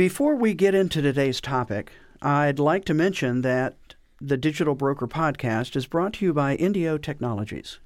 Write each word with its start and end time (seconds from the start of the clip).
Before 0.00 0.34
we 0.34 0.54
get 0.54 0.74
into 0.74 1.02
today's 1.02 1.42
topic, 1.42 1.92
I'd 2.22 2.58
like 2.58 2.86
to 2.86 2.94
mention 2.94 3.42
that 3.42 3.76
the 4.18 4.38
Digital 4.38 4.74
Broker 4.74 5.06
Podcast 5.06 5.76
is 5.76 5.84
brought 5.84 6.14
to 6.14 6.24
you 6.24 6.32
by 6.32 6.54
Indio 6.54 6.96
Technologies. 6.96 7.80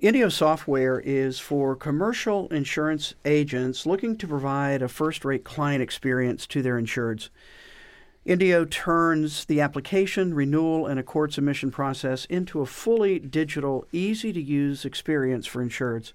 Indio 0.00 0.30
software 0.30 0.98
is 1.00 1.40
for 1.40 1.76
commercial 1.76 2.48
insurance 2.48 3.12
agents 3.26 3.84
looking 3.84 4.16
to 4.16 4.26
provide 4.26 4.80
a 4.80 4.88
first 4.88 5.26
rate 5.26 5.44
client 5.44 5.82
experience 5.82 6.46
to 6.46 6.62
their 6.62 6.80
insureds. 6.80 7.28
Indio 8.24 8.64
turns 8.64 9.44
the 9.44 9.60
application, 9.60 10.32
renewal, 10.32 10.86
and 10.86 10.98
ACORD 10.98 11.34
submission 11.34 11.70
process 11.70 12.24
into 12.30 12.62
a 12.62 12.66
fully 12.66 13.18
digital, 13.18 13.86
easy 13.92 14.32
to 14.32 14.40
use 14.40 14.86
experience 14.86 15.46
for 15.46 15.62
insureds, 15.62 16.14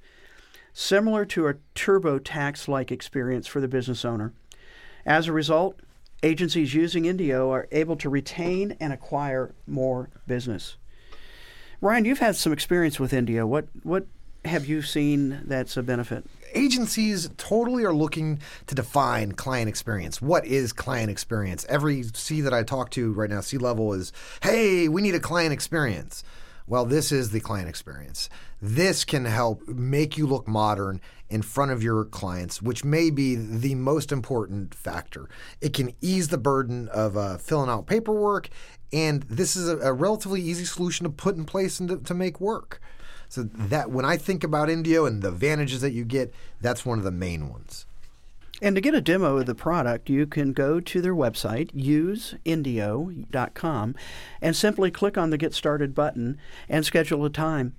similar 0.73 1.25
to 1.25 1.47
a 1.47 1.57
TurboTax 1.75 2.67
like 2.67 2.91
experience 2.91 3.45
for 3.45 3.61
the 3.61 3.67
business 3.67 4.03
owner. 4.03 4.33
As 5.07 5.27
a 5.27 5.31
result, 5.31 5.79
agencies 6.21 6.73
using 6.73 7.05
Indio 7.05 7.49
are 7.49 7.69
able 7.71 7.95
to 7.95 8.09
retain 8.09 8.75
and 8.81 8.91
acquire 8.91 9.55
more 9.65 10.09
business. 10.27 10.75
Ryan, 11.79 12.03
you've 12.03 12.19
had 12.19 12.35
some 12.35 12.51
experience 12.51 12.99
with 12.99 13.13
Indio. 13.13 13.47
What 13.47 13.67
what 13.83 14.05
have 14.43 14.65
you 14.65 14.81
seen 14.81 15.43
that's 15.45 15.77
a 15.77 15.83
benefit? 15.83 16.25
Agencies 16.53 17.29
totally 17.37 17.85
are 17.85 17.93
looking 17.93 18.39
to 18.67 18.75
define 18.75 19.33
client 19.33 19.69
experience. 19.69 20.21
What 20.21 20.45
is 20.45 20.73
client 20.73 21.09
experience? 21.09 21.65
Every 21.69 22.03
C 22.03 22.41
that 22.41 22.53
I 22.53 22.63
talk 22.63 22.89
to 22.91 23.13
right 23.13 23.29
now, 23.29 23.41
C 23.41 23.57
level 23.57 23.93
is, 23.93 24.11
hey, 24.41 24.89
we 24.89 25.01
need 25.01 25.15
a 25.15 25.19
client 25.19 25.53
experience. 25.53 26.23
Well, 26.69 26.85
this 26.85 27.13
is 27.13 27.29
the 27.29 27.39
client 27.39 27.69
experience. 27.69 28.29
This 28.61 29.05
can 29.05 29.23
help 29.23 29.65
make 29.69 30.17
you 30.17 30.27
look 30.27 30.49
modern 30.49 30.99
in 31.29 31.41
front 31.41 31.71
of 31.71 31.81
your 31.81 32.03
clients, 32.03 32.61
which 32.61 32.83
may 32.83 33.09
be 33.09 33.35
the 33.35 33.75
most 33.75 34.11
important 34.11 34.75
factor. 34.75 35.29
It 35.61 35.73
can 35.73 35.93
ease 36.01 36.27
the 36.27 36.37
burden 36.37 36.89
of 36.89 37.15
uh, 37.15 37.37
filling 37.37 37.69
out 37.69 37.87
paperwork, 37.87 38.49
and 38.91 39.23
this 39.23 39.55
is 39.55 39.69
a, 39.69 39.77
a, 39.77 39.93
relatively 39.93 40.41
easy 40.41 40.65
solution 40.65 41.05
to 41.05 41.09
put 41.09 41.37
in 41.37 41.45
place 41.45 41.79
and 41.79 41.87
to, 41.89 41.97
to 41.99 42.13
make 42.13 42.41
work. 42.41 42.81
So 43.29 43.43
that 43.43 43.89
when 43.89 44.05
I 44.05 44.17
think 44.17 44.43
about 44.43 44.69
Indio 44.69 45.05
and 45.05 45.21
the 45.21 45.29
advantages 45.29 45.81
that 45.81 45.91
you 45.91 46.03
get, 46.05 46.33
that's 46.61 46.85
one 46.85 46.97
of 46.97 47.03
the 47.03 47.11
main 47.11 47.49
ones. 47.49 47.85
And 48.59 48.75
to 48.75 48.81
get 48.81 48.95
a 48.95 49.01
demo 49.01 49.37
of 49.37 49.45
the 49.45 49.53
product, 49.53 50.09
you 50.09 50.25
can 50.25 50.51
go 50.51 50.79
to 50.79 50.99
their 50.99 51.13
website, 51.13 51.71
useindio.com, 51.75 53.95
and 54.41 54.55
simply 54.55 54.89
click 54.89 55.15
on 55.15 55.29
the 55.29 55.37
Get 55.37 55.53
Started 55.53 55.93
button 55.93 56.39
and 56.67 56.83
schedule 56.83 57.23
a 57.23 57.29
time. 57.29 57.75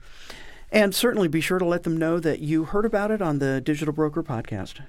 And 0.70 0.94
certainly 0.94 1.26
be 1.26 1.40
sure 1.40 1.58
to 1.58 1.64
let 1.64 1.82
them 1.82 1.96
know 1.96 2.20
that 2.20 2.38
you 2.38 2.66
heard 2.66 2.84
about 2.84 3.10
it 3.10 3.20
on 3.20 3.40
the 3.40 3.60
Digital 3.60 3.92
Broker 3.92 4.22
podcast. 4.22 4.82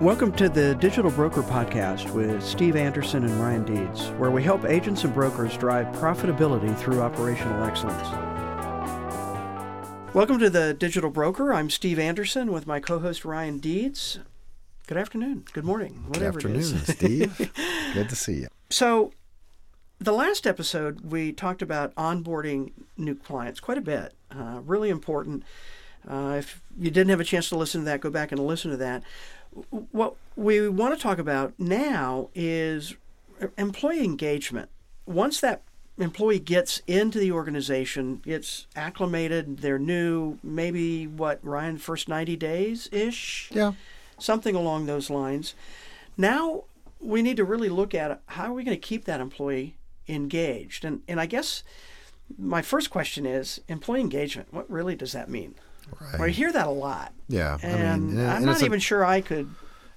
Welcome 0.00 0.32
to 0.32 0.48
the 0.48 0.74
Digital 0.76 1.10
Broker 1.10 1.42
Podcast 1.42 2.14
with 2.14 2.42
Steve 2.42 2.76
Anderson 2.76 3.24
and 3.24 3.40
Ryan 3.40 3.64
Deeds, 3.64 4.08
where 4.18 4.30
we 4.30 4.42
help 4.42 4.64
agents 4.64 5.04
and 5.04 5.12
brokers 5.12 5.54
drive 5.56 5.86
profitability 5.96 6.74
through 6.78 7.00
operational 7.00 7.64
excellence. 7.64 8.35
Welcome 10.16 10.38
to 10.38 10.48
the 10.48 10.72
Digital 10.72 11.10
Broker. 11.10 11.52
I'm 11.52 11.68
Steve 11.68 11.98
Anderson 11.98 12.50
with 12.50 12.66
my 12.66 12.80
co 12.80 13.00
host 13.00 13.26
Ryan 13.26 13.58
Deeds. 13.58 14.18
Good 14.86 14.96
afternoon. 14.96 15.44
Good 15.52 15.66
morning. 15.66 16.04
Whatever 16.08 16.40
Good 16.40 16.56
afternoon, 16.56 16.84
Steve. 16.86 17.52
Good 17.92 18.08
to 18.08 18.16
see 18.16 18.36
you. 18.36 18.48
So, 18.70 19.12
the 19.98 20.14
last 20.14 20.46
episode, 20.46 21.00
we 21.02 21.32
talked 21.32 21.60
about 21.60 21.94
onboarding 21.96 22.72
new 22.96 23.14
clients 23.14 23.60
quite 23.60 23.76
a 23.76 23.82
bit. 23.82 24.14
Uh, 24.30 24.60
really 24.64 24.88
important. 24.88 25.42
Uh, 26.08 26.36
if 26.38 26.62
you 26.78 26.90
didn't 26.90 27.10
have 27.10 27.20
a 27.20 27.24
chance 27.24 27.50
to 27.50 27.58
listen 27.58 27.82
to 27.82 27.84
that, 27.84 28.00
go 28.00 28.08
back 28.08 28.32
and 28.32 28.40
listen 28.40 28.70
to 28.70 28.78
that 28.78 29.02
what 29.90 30.16
we 30.34 30.66
want 30.66 30.94
to 30.94 31.02
talk 31.02 31.18
about 31.18 31.52
now 31.58 32.30
is 32.34 32.94
employee 33.58 34.02
engagement. 34.02 34.70
Once 35.04 35.42
that 35.42 35.62
employee 35.98 36.38
gets 36.38 36.82
into 36.86 37.18
the 37.18 37.32
organization, 37.32 38.16
gets 38.24 38.66
acclimated, 38.76 39.58
they're 39.58 39.78
new, 39.78 40.38
maybe 40.42 41.06
what, 41.06 41.38
Ryan, 41.42 41.78
first 41.78 42.08
90 42.08 42.36
days 42.36 42.88
ish? 42.92 43.50
Yeah. 43.52 43.72
Something 44.18 44.54
along 44.54 44.86
those 44.86 45.10
lines. 45.10 45.54
Now 46.16 46.64
we 47.00 47.22
need 47.22 47.36
to 47.36 47.44
really 47.44 47.68
look 47.68 47.94
at 47.94 48.20
how 48.26 48.50
are 48.50 48.52
we 48.52 48.64
going 48.64 48.76
to 48.76 48.80
keep 48.80 49.04
that 49.04 49.20
employee 49.20 49.76
engaged? 50.08 50.84
And, 50.84 51.02
and 51.08 51.20
I 51.20 51.26
guess 51.26 51.62
my 52.38 52.62
first 52.62 52.90
question 52.90 53.26
is 53.26 53.60
employee 53.68 54.00
engagement. 54.00 54.52
What 54.52 54.70
really 54.70 54.96
does 54.96 55.12
that 55.12 55.28
mean? 55.28 55.54
Right. 56.00 56.20
I 56.20 56.28
hear 56.30 56.52
that 56.52 56.66
a 56.66 56.70
lot. 56.70 57.12
Yeah, 57.28 57.58
and 57.62 57.74
I 57.74 57.96
mean, 57.96 58.18
and, 58.18 58.30
I'm 58.30 58.44
not 58.44 58.62
even 58.62 58.78
a, 58.78 58.80
sure 58.80 59.04
I 59.04 59.20
could. 59.20 59.48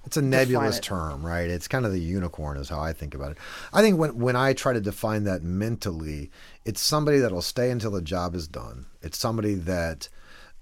It's 0.04 0.16
a 0.16 0.22
nebulous 0.22 0.78
it. 0.78 0.82
term, 0.82 1.24
right? 1.24 1.48
It's 1.50 1.68
kind 1.68 1.84
of 1.84 1.92
the 1.92 2.00
unicorn, 2.00 2.56
is 2.56 2.68
how 2.68 2.80
I 2.80 2.92
think 2.92 3.14
about 3.14 3.32
it. 3.32 3.38
I 3.72 3.82
think 3.82 3.98
when 3.98 4.18
when 4.18 4.36
I 4.36 4.54
try 4.54 4.72
to 4.72 4.80
define 4.80 5.24
that 5.24 5.42
mentally, 5.42 6.30
it's 6.64 6.80
somebody 6.80 7.18
that'll 7.18 7.42
stay 7.42 7.70
until 7.70 7.90
the 7.90 8.02
job 8.02 8.34
is 8.34 8.48
done. 8.48 8.86
It's 9.02 9.18
somebody 9.18 9.54
that 9.54 10.08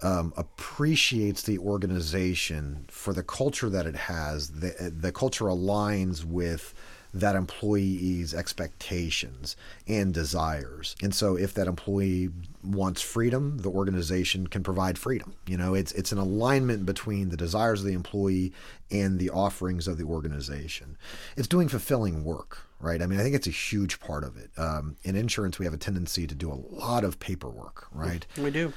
um, 0.02 0.32
appreciates 0.36 1.42
the 1.42 1.58
organization 1.58 2.86
for 2.88 3.12
the 3.12 3.22
culture 3.22 3.70
that 3.70 3.86
it 3.86 3.96
has. 3.96 4.50
The 4.50 4.92
the 4.94 5.12
culture 5.12 5.44
aligns 5.44 6.24
with 6.24 6.74
that 7.14 7.34
employee's 7.34 8.34
expectations 8.34 9.56
and 9.86 10.12
desires. 10.12 10.94
And 11.02 11.14
so 11.14 11.36
if 11.36 11.54
that 11.54 11.66
employee 11.66 12.30
wants 12.62 13.00
freedom, 13.00 13.58
the 13.58 13.70
organization 13.70 14.46
can 14.46 14.62
provide 14.62 14.98
freedom. 14.98 15.34
You 15.46 15.56
know, 15.56 15.74
it's 15.74 15.92
it's 15.92 16.12
an 16.12 16.18
alignment 16.18 16.86
between 16.86 17.30
the 17.30 17.36
desires 17.36 17.80
of 17.80 17.86
the 17.86 17.94
employee 17.94 18.52
and 18.90 19.18
the 19.18 19.30
offerings 19.30 19.88
of 19.88 19.98
the 19.98 20.04
organization. 20.04 20.96
It's 21.36 21.48
doing 21.48 21.68
fulfilling 21.68 22.24
work, 22.24 22.58
right? 22.80 23.00
I 23.00 23.06
mean, 23.06 23.20
I 23.20 23.22
think 23.22 23.34
it's 23.34 23.46
a 23.46 23.50
huge 23.50 24.00
part 24.00 24.24
of 24.24 24.36
it. 24.36 24.50
Um, 24.56 24.96
in 25.02 25.16
insurance, 25.16 25.58
we 25.58 25.64
have 25.64 25.74
a 25.74 25.78
tendency 25.78 26.26
to 26.26 26.34
do 26.34 26.50
a 26.52 26.60
lot 26.74 27.04
of 27.04 27.20
paperwork, 27.20 27.86
right? 27.92 28.26
We 28.36 28.50
do. 28.50 28.72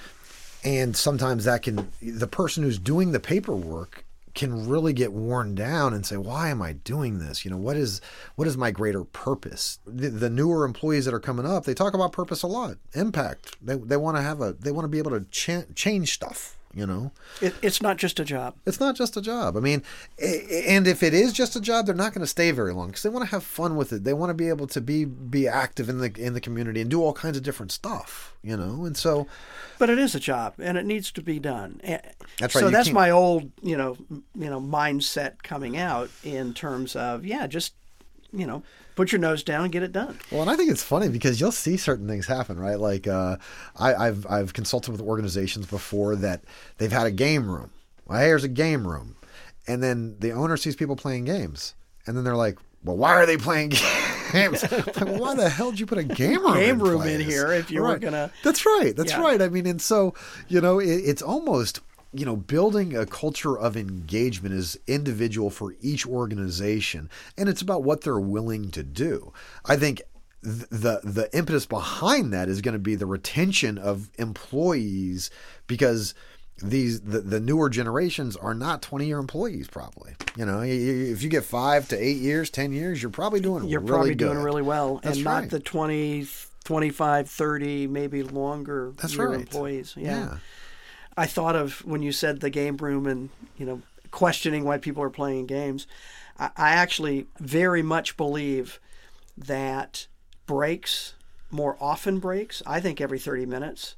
And 0.63 0.95
sometimes 0.95 1.45
that 1.45 1.63
can 1.63 1.91
the 2.01 2.27
person 2.27 2.63
who's 2.63 2.77
doing 2.77 3.11
the 3.11 3.19
paperwork 3.19 4.05
can 4.33 4.67
really 4.67 4.93
get 4.93 5.13
worn 5.13 5.55
down 5.55 5.93
and 5.93 6.05
say 6.05 6.17
why 6.17 6.49
am 6.49 6.61
i 6.61 6.73
doing 6.73 7.19
this? 7.19 7.43
You 7.43 7.51
know 7.51 7.57
what 7.57 7.77
is 7.77 8.01
what 8.35 8.47
is 8.47 8.57
my 8.57 8.71
greater 8.71 9.03
purpose? 9.03 9.79
The, 9.85 10.09
the 10.09 10.29
newer 10.29 10.65
employees 10.65 11.05
that 11.05 11.13
are 11.13 11.19
coming 11.19 11.45
up 11.45 11.65
they 11.65 11.73
talk 11.73 11.93
about 11.93 12.11
purpose 12.11 12.43
a 12.43 12.47
lot 12.47 12.77
impact. 12.93 13.57
They, 13.61 13.75
they 13.75 13.97
want 13.97 14.17
to 14.17 14.23
have 14.23 14.41
a 14.41 14.53
they 14.53 14.71
want 14.71 14.85
to 14.85 14.89
be 14.89 14.99
able 14.99 15.11
to 15.11 15.25
cha- 15.31 15.65
change 15.75 16.13
stuff 16.13 16.57
you 16.73 16.85
know? 16.85 17.11
It, 17.41 17.55
it's 17.61 17.81
not 17.81 17.97
just 17.97 18.19
a 18.19 18.25
job. 18.25 18.55
It's 18.65 18.79
not 18.79 18.95
just 18.95 19.17
a 19.17 19.21
job. 19.21 19.57
I 19.57 19.59
mean 19.59 19.83
and 20.19 20.87
if 20.87 21.03
it 21.03 21.13
is 21.13 21.33
just 21.33 21.55
a 21.55 21.61
job 21.61 21.85
they're 21.85 21.95
not 21.95 22.13
going 22.13 22.21
to 22.21 22.27
stay 22.27 22.51
very 22.51 22.73
long 22.73 22.87
because 22.87 23.03
they 23.03 23.09
want 23.09 23.25
to 23.25 23.31
have 23.31 23.43
fun 23.43 23.75
with 23.75 23.93
it. 23.93 24.03
They 24.03 24.13
want 24.13 24.29
to 24.29 24.33
be 24.33 24.49
able 24.49 24.67
to 24.67 24.81
be 24.81 25.05
be 25.05 25.47
active 25.47 25.89
in 25.89 25.99
the 25.99 26.11
in 26.17 26.33
the 26.33 26.41
community 26.41 26.81
and 26.81 26.89
do 26.89 27.01
all 27.01 27.13
kinds 27.13 27.37
of 27.37 27.43
different 27.43 27.71
stuff 27.71 28.35
you 28.43 28.57
know? 28.57 28.85
And 28.85 28.97
so 28.97 29.27
but 29.77 29.89
it 29.89 29.99
is 29.99 30.15
a 30.15 30.19
job 30.19 30.53
and 30.59 30.77
it 30.77 30.85
needs 30.85 31.11
to 31.11 31.21
be 31.21 31.39
done. 31.39 31.79
That's 31.83 32.55
right 32.55 32.61
so 32.61 32.69
that's 32.69 32.87
can't... 32.87 32.95
my 32.95 33.09
old 33.09 33.51
you 33.61 33.77
know 33.77 33.97
you 34.09 34.49
know 34.49 34.59
mindset 34.61 35.43
coming 35.43 35.77
out 35.77 36.09
in 36.23 36.53
terms 36.53 36.95
of 36.95 37.25
yeah 37.25 37.47
just 37.47 37.73
you 38.31 38.45
know 38.47 38.63
put 38.95 39.11
your 39.11 39.19
nose 39.19 39.43
down 39.43 39.63
and 39.63 39.71
get 39.71 39.83
it 39.83 39.91
done. 39.91 40.17
Well, 40.31 40.41
and 40.41 40.49
I 40.49 40.55
think 40.55 40.71
it's 40.71 40.83
funny 40.83 41.09
because 41.09 41.39
you'll 41.39 41.51
see 41.51 41.77
certain 41.77 42.07
things 42.07 42.27
happen, 42.27 42.59
right? 42.59 42.79
Like 42.79 43.07
uh, 43.07 43.37
I, 43.77 44.05
have 44.05 44.25
I've 44.29 44.53
consulted 44.53 44.91
with 44.91 45.01
organizations 45.01 45.65
before 45.65 46.15
that 46.17 46.43
they've 46.77 46.91
had 46.91 47.07
a 47.07 47.11
game 47.11 47.49
room. 47.49 47.71
Well, 48.05 48.19
hey, 48.19 48.25
here's 48.25 48.43
a 48.43 48.49
game 48.49 48.87
room, 48.87 49.15
and 49.67 49.81
then 49.81 50.17
the 50.19 50.31
owner 50.31 50.57
sees 50.57 50.75
people 50.75 50.95
playing 50.95 51.25
games, 51.25 51.75
and 52.05 52.17
then 52.17 52.23
they're 52.23 52.35
like, 52.35 52.57
"Well, 52.83 52.97
why 52.97 53.13
are 53.13 53.25
they 53.25 53.37
playing 53.37 53.69
games? 54.31 54.63
like, 54.69 54.95
well, 55.01 55.19
why 55.19 55.35
the 55.35 55.49
hell 55.49 55.71
did 55.71 55.79
you 55.79 55.85
put 55.85 55.97
a 55.97 56.03
game 56.03 56.43
room, 56.43 56.55
game 56.55 56.69
in, 56.75 56.79
room 56.79 57.03
in 57.03 57.21
here 57.21 57.51
if 57.51 57.71
you 57.71 57.81
right. 57.81 57.93
were 57.93 57.99
gonna?" 57.99 58.31
That's 58.43 58.65
right. 58.65 58.93
That's 58.95 59.13
yeah. 59.13 59.21
right. 59.21 59.41
I 59.41 59.49
mean, 59.49 59.65
and 59.65 59.81
so 59.81 60.13
you 60.47 60.61
know, 60.61 60.79
it, 60.79 60.87
it's 60.87 61.21
almost 61.21 61.79
you 62.13 62.25
know, 62.25 62.35
building 62.35 62.95
a 62.95 63.05
culture 63.05 63.57
of 63.57 63.77
engagement 63.77 64.53
is 64.53 64.77
individual 64.87 65.49
for 65.49 65.75
each 65.81 66.05
organization, 66.05 67.09
and 67.37 67.47
it's 67.47 67.61
about 67.61 67.83
what 67.83 68.01
they're 68.01 68.19
willing 68.19 68.69
to 68.71 68.83
do. 68.83 69.31
I 69.65 69.77
think 69.77 70.01
the 70.41 70.99
the 71.03 71.29
impetus 71.33 71.65
behind 71.65 72.33
that 72.33 72.49
is 72.49 72.61
going 72.61 72.73
to 72.73 72.79
be 72.79 72.95
the 72.95 73.05
retention 73.05 73.77
of 73.77 74.09
employees 74.17 75.29
because 75.67 76.15
these 76.63 77.01
the, 77.01 77.21
the 77.21 77.39
newer 77.39 77.69
generations 77.69 78.35
are 78.35 78.53
not 78.53 78.81
20 78.81 79.05
year 79.05 79.19
employees 79.19 79.67
probably 79.67 80.13
you 80.35 80.45
know 80.45 80.61
if 80.61 81.21
you 81.21 81.29
get 81.29 81.43
five 81.43 81.87
to 81.87 81.97
eight 81.97 82.17
years 82.17 82.49
10 82.49 82.73
years 82.73 83.01
you're 83.01 83.11
probably 83.11 83.39
doing 83.39 83.65
you're 83.65 83.79
really 83.79 83.91
probably 83.91 84.09
good. 84.15 84.25
doing 84.25 84.37
really 84.39 84.61
well 84.61 84.99
That's 85.03 85.17
and 85.17 85.25
right. 85.25 85.41
not 85.41 85.49
the 85.49 85.59
20 85.59 86.27
25 86.63 87.29
30 87.29 87.87
maybe 87.87 88.23
longer 88.23 88.93
That's 88.97 89.15
year 89.15 89.29
right. 89.29 89.39
employees 89.39 89.93
yeah. 89.97 90.19
yeah 90.19 90.37
I 91.17 91.25
thought 91.25 91.55
of 91.55 91.85
when 91.85 92.01
you 92.01 92.11
said 92.11 92.39
the 92.39 92.49
game 92.49 92.77
room 92.77 93.05
and 93.05 93.29
you 93.57 93.65
know 93.65 93.81
questioning 94.11 94.63
why 94.63 94.77
people 94.77 95.03
are 95.03 95.09
playing 95.09 95.47
games. 95.47 95.87
I, 96.37 96.51
I 96.55 96.69
actually 96.71 97.27
very 97.39 97.81
much 97.81 98.17
believe 98.17 98.79
that 99.37 100.07
breaks, 100.45 101.15
more 101.49 101.77
often 101.79 102.19
breaks, 102.19 102.61
I 102.65 102.79
think 102.79 102.99
every 102.99 103.19
30 103.19 103.45
minutes, 103.45 103.95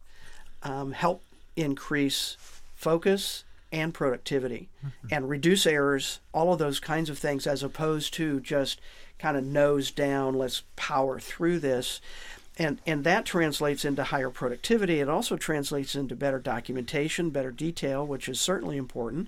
um, 0.62 0.92
help 0.92 1.24
increase 1.56 2.38
focus 2.76 3.44
and 3.72 3.94
productivity 3.94 4.70
mm-hmm. 4.86 5.08
and 5.12 5.30
reduce 5.30 5.66
errors, 5.66 6.20
all 6.32 6.54
of 6.54 6.60
those 6.60 6.80
kinds 6.80 7.10
of 7.10 7.18
things, 7.18 7.48
as 7.48 7.64
opposed 7.64 8.14
to 8.14 8.40
just 8.40 8.80
kind 9.18 9.36
of 9.36 9.44
nose 9.44 9.90
down, 9.90 10.36
let's 10.36 10.64
power 10.76 11.20
through 11.20 11.60
this. 11.60 12.00
And, 12.58 12.80
and 12.86 13.04
that 13.04 13.26
translates 13.26 13.84
into 13.84 14.04
higher 14.04 14.30
productivity. 14.30 15.00
It 15.00 15.10
also 15.10 15.38
translates 15.38 15.96
into 15.96 16.16
better 16.16 16.40
documentation, 16.40 17.32
better 17.32 17.52
detail, 17.52 18.06
which 18.06 18.30
is 18.30 18.40
certainly 18.40 18.78
important. 18.78 19.28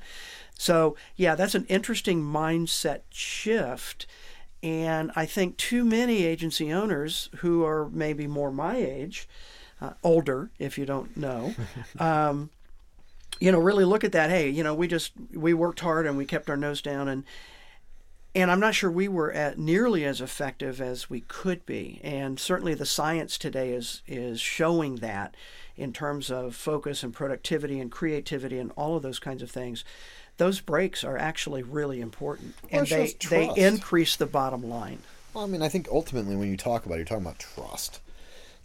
So, 0.58 0.96
yeah, 1.16 1.36
that's 1.36 1.56
an 1.56 1.66
interesting 1.68 2.22
mindset 2.22 3.02
shift. 3.10 4.06
And 4.62 5.12
I 5.16 5.26
think 5.26 5.58
too 5.58 5.84
many 5.84 6.24
agency 6.24 6.72
owners 6.72 7.30
who 7.38 7.64
are 7.66 7.90
maybe 7.90 8.28
more 8.28 8.52
my 8.52 8.78
age, 8.78 9.28
uh, 9.82 9.94
older, 10.04 10.50
if 10.60 10.78
you 10.78 10.86
don't 10.86 11.16
know, 11.18 11.54
um, 12.00 12.50
you 13.40 13.52
know, 13.52 13.60
really 13.60 13.86
look 13.86 14.04
at 14.04 14.12
that. 14.14 14.30
Hey, 14.30 14.50
you 14.50 14.64
know, 14.64 14.74
we 14.74 14.88
just 14.88 15.12
we 15.34 15.54
worked 15.54 15.82
hard 15.82 16.08
and 16.08 16.18
we 16.18 16.26
kept 16.26 16.50
our 16.50 16.58
nose 16.58 16.82
down, 16.82 17.08
and 17.08 17.26
and 18.36 18.52
I'm 18.52 18.60
not 18.60 18.76
sure 18.76 18.92
we 18.92 19.08
were 19.08 19.32
at 19.32 19.58
nearly 19.58 20.04
as 20.04 20.20
effective 20.20 20.82
as 20.82 21.10
we 21.10 21.22
could 21.22 21.66
be. 21.66 22.02
And 22.04 22.38
certainly 22.38 22.74
the 22.74 22.86
science 22.86 23.38
today 23.38 23.72
is 23.72 24.02
is 24.06 24.42
showing 24.42 24.98
that 24.98 25.36
in 25.78 25.94
terms 25.94 26.30
of 26.30 26.56
focus 26.56 27.02
and 27.02 27.14
productivity 27.14 27.80
and 27.80 27.92
creativity 27.92 28.60
and 28.60 28.72
all 28.76 28.98
of 28.98 29.04
those 29.04 29.20
kinds 29.20 29.42
of 29.42 29.50
things. 29.50 29.86
Those 30.38 30.60
breaks 30.60 31.06
are 31.06 31.18
actually 31.18 31.64
really 31.64 32.02
important, 32.02 32.56
well, 32.70 32.82
and 32.82 32.88
they 32.88 33.16
they 33.30 33.50
increase 33.56 34.18
the 34.18 34.26
bottom 34.26 34.70
line. 34.70 35.00
Well, 35.34 35.46
I 35.46 35.48
mean, 35.48 35.62
I 35.62 35.70
think 35.70 35.88
ultimately 35.90 36.36
when 36.36 36.50
you 36.50 36.58
talk 36.58 36.86
about 36.86 36.96
it, 36.96 36.98
you're 36.98 37.06
talking 37.06 37.26
about 37.26 37.40
trust. 37.40 38.02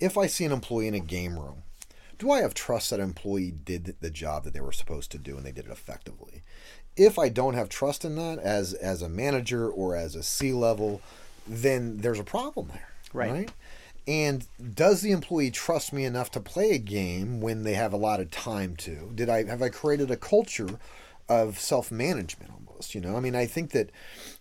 If 0.00 0.18
I 0.18 0.26
see 0.26 0.44
an 0.44 0.52
employee 0.52 0.88
in 0.88 0.94
a 0.94 1.00
game 1.00 1.38
room 1.38 1.62
do 2.20 2.30
I 2.30 2.42
have 2.42 2.52
trust 2.52 2.90
that 2.90 3.00
an 3.00 3.06
employee 3.06 3.50
did 3.50 3.96
the 4.00 4.10
job 4.10 4.44
that 4.44 4.52
they 4.52 4.60
were 4.60 4.72
supposed 4.72 5.10
to 5.12 5.18
do 5.18 5.38
and 5.38 5.44
they 5.44 5.52
did 5.52 5.64
it 5.64 5.70
effectively? 5.70 6.42
If 7.00 7.18
I 7.18 7.30
don't 7.30 7.54
have 7.54 7.70
trust 7.70 8.04
in 8.04 8.16
that 8.16 8.38
as 8.38 8.74
as 8.74 9.00
a 9.00 9.08
manager 9.08 9.70
or 9.70 9.96
as 9.96 10.14
a 10.14 10.22
C 10.22 10.52
level, 10.52 11.00
then 11.46 11.96
there's 11.96 12.20
a 12.20 12.24
problem 12.24 12.68
there. 12.68 12.88
Right. 13.12 13.32
right. 13.32 13.52
And 14.06 14.46
does 14.74 15.00
the 15.00 15.12
employee 15.12 15.50
trust 15.50 15.92
me 15.92 16.04
enough 16.04 16.30
to 16.32 16.40
play 16.40 16.72
a 16.72 16.78
game 16.78 17.40
when 17.40 17.62
they 17.62 17.74
have 17.74 17.92
a 17.92 17.96
lot 17.96 18.20
of 18.20 18.30
time 18.30 18.76
to? 18.76 19.10
Did 19.14 19.30
I 19.30 19.44
have 19.44 19.62
I 19.62 19.70
created 19.70 20.10
a 20.10 20.16
culture 20.16 20.78
of 21.28 21.58
self 21.58 21.90
management 21.90 22.50
almost? 22.50 22.94
You 22.94 23.00
know, 23.00 23.16
I 23.16 23.20
mean, 23.20 23.34
I 23.34 23.46
think 23.46 23.70
that 23.70 23.90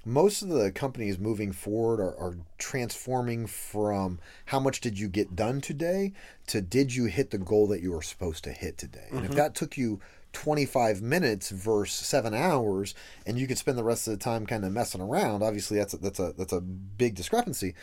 most 0.05 0.41
of 0.41 0.49
the 0.49 0.71
companies 0.71 1.19
moving 1.19 1.51
forward 1.51 1.99
are, 1.99 2.17
are, 2.17 2.35
transforming 2.57 3.47
from 3.47 4.19
how 4.45 4.59
much 4.59 4.81
did 4.81 4.99
you 4.99 5.07
get 5.07 5.33
done 5.33 5.61
today 5.61 6.11
to 6.47 6.59
did 6.59 6.93
you 6.93 7.05
hit 7.05 7.31
the 7.31 7.37
goal 7.37 7.67
that 7.67 7.81
you 7.81 7.91
were 7.91 8.01
supposed 8.01 8.43
to 8.43 8.51
hit 8.51 8.77
today. 8.77 9.05
Mm-hmm. 9.07 9.15
And 9.15 9.25
if 9.25 9.31
mm-hmm. 9.31 9.39
that 9.39 9.55
took 9.55 9.77
you 9.77 10.01
25 10.33 11.01
minutes 11.01 11.49
versus 11.49 12.07
seven 12.07 12.33
hours, 12.33 12.95
and 13.25 13.37
you 13.37 13.47
could 13.47 13.57
spend 13.57 13.77
the 13.77 13.83
rest 13.83 14.07
of 14.07 14.13
the 14.13 14.23
time 14.23 14.45
kind 14.45 14.63
of 14.63 14.71
messing 14.71 15.01
around, 15.01 15.43
obviously 15.43 15.77
that's 15.77 15.93
a, 15.93 15.97
that's 15.97 16.19
a 16.19 16.33
that's 16.37 16.53
a 16.53 16.61
big 16.61 17.15
discrepancy. 17.15 17.73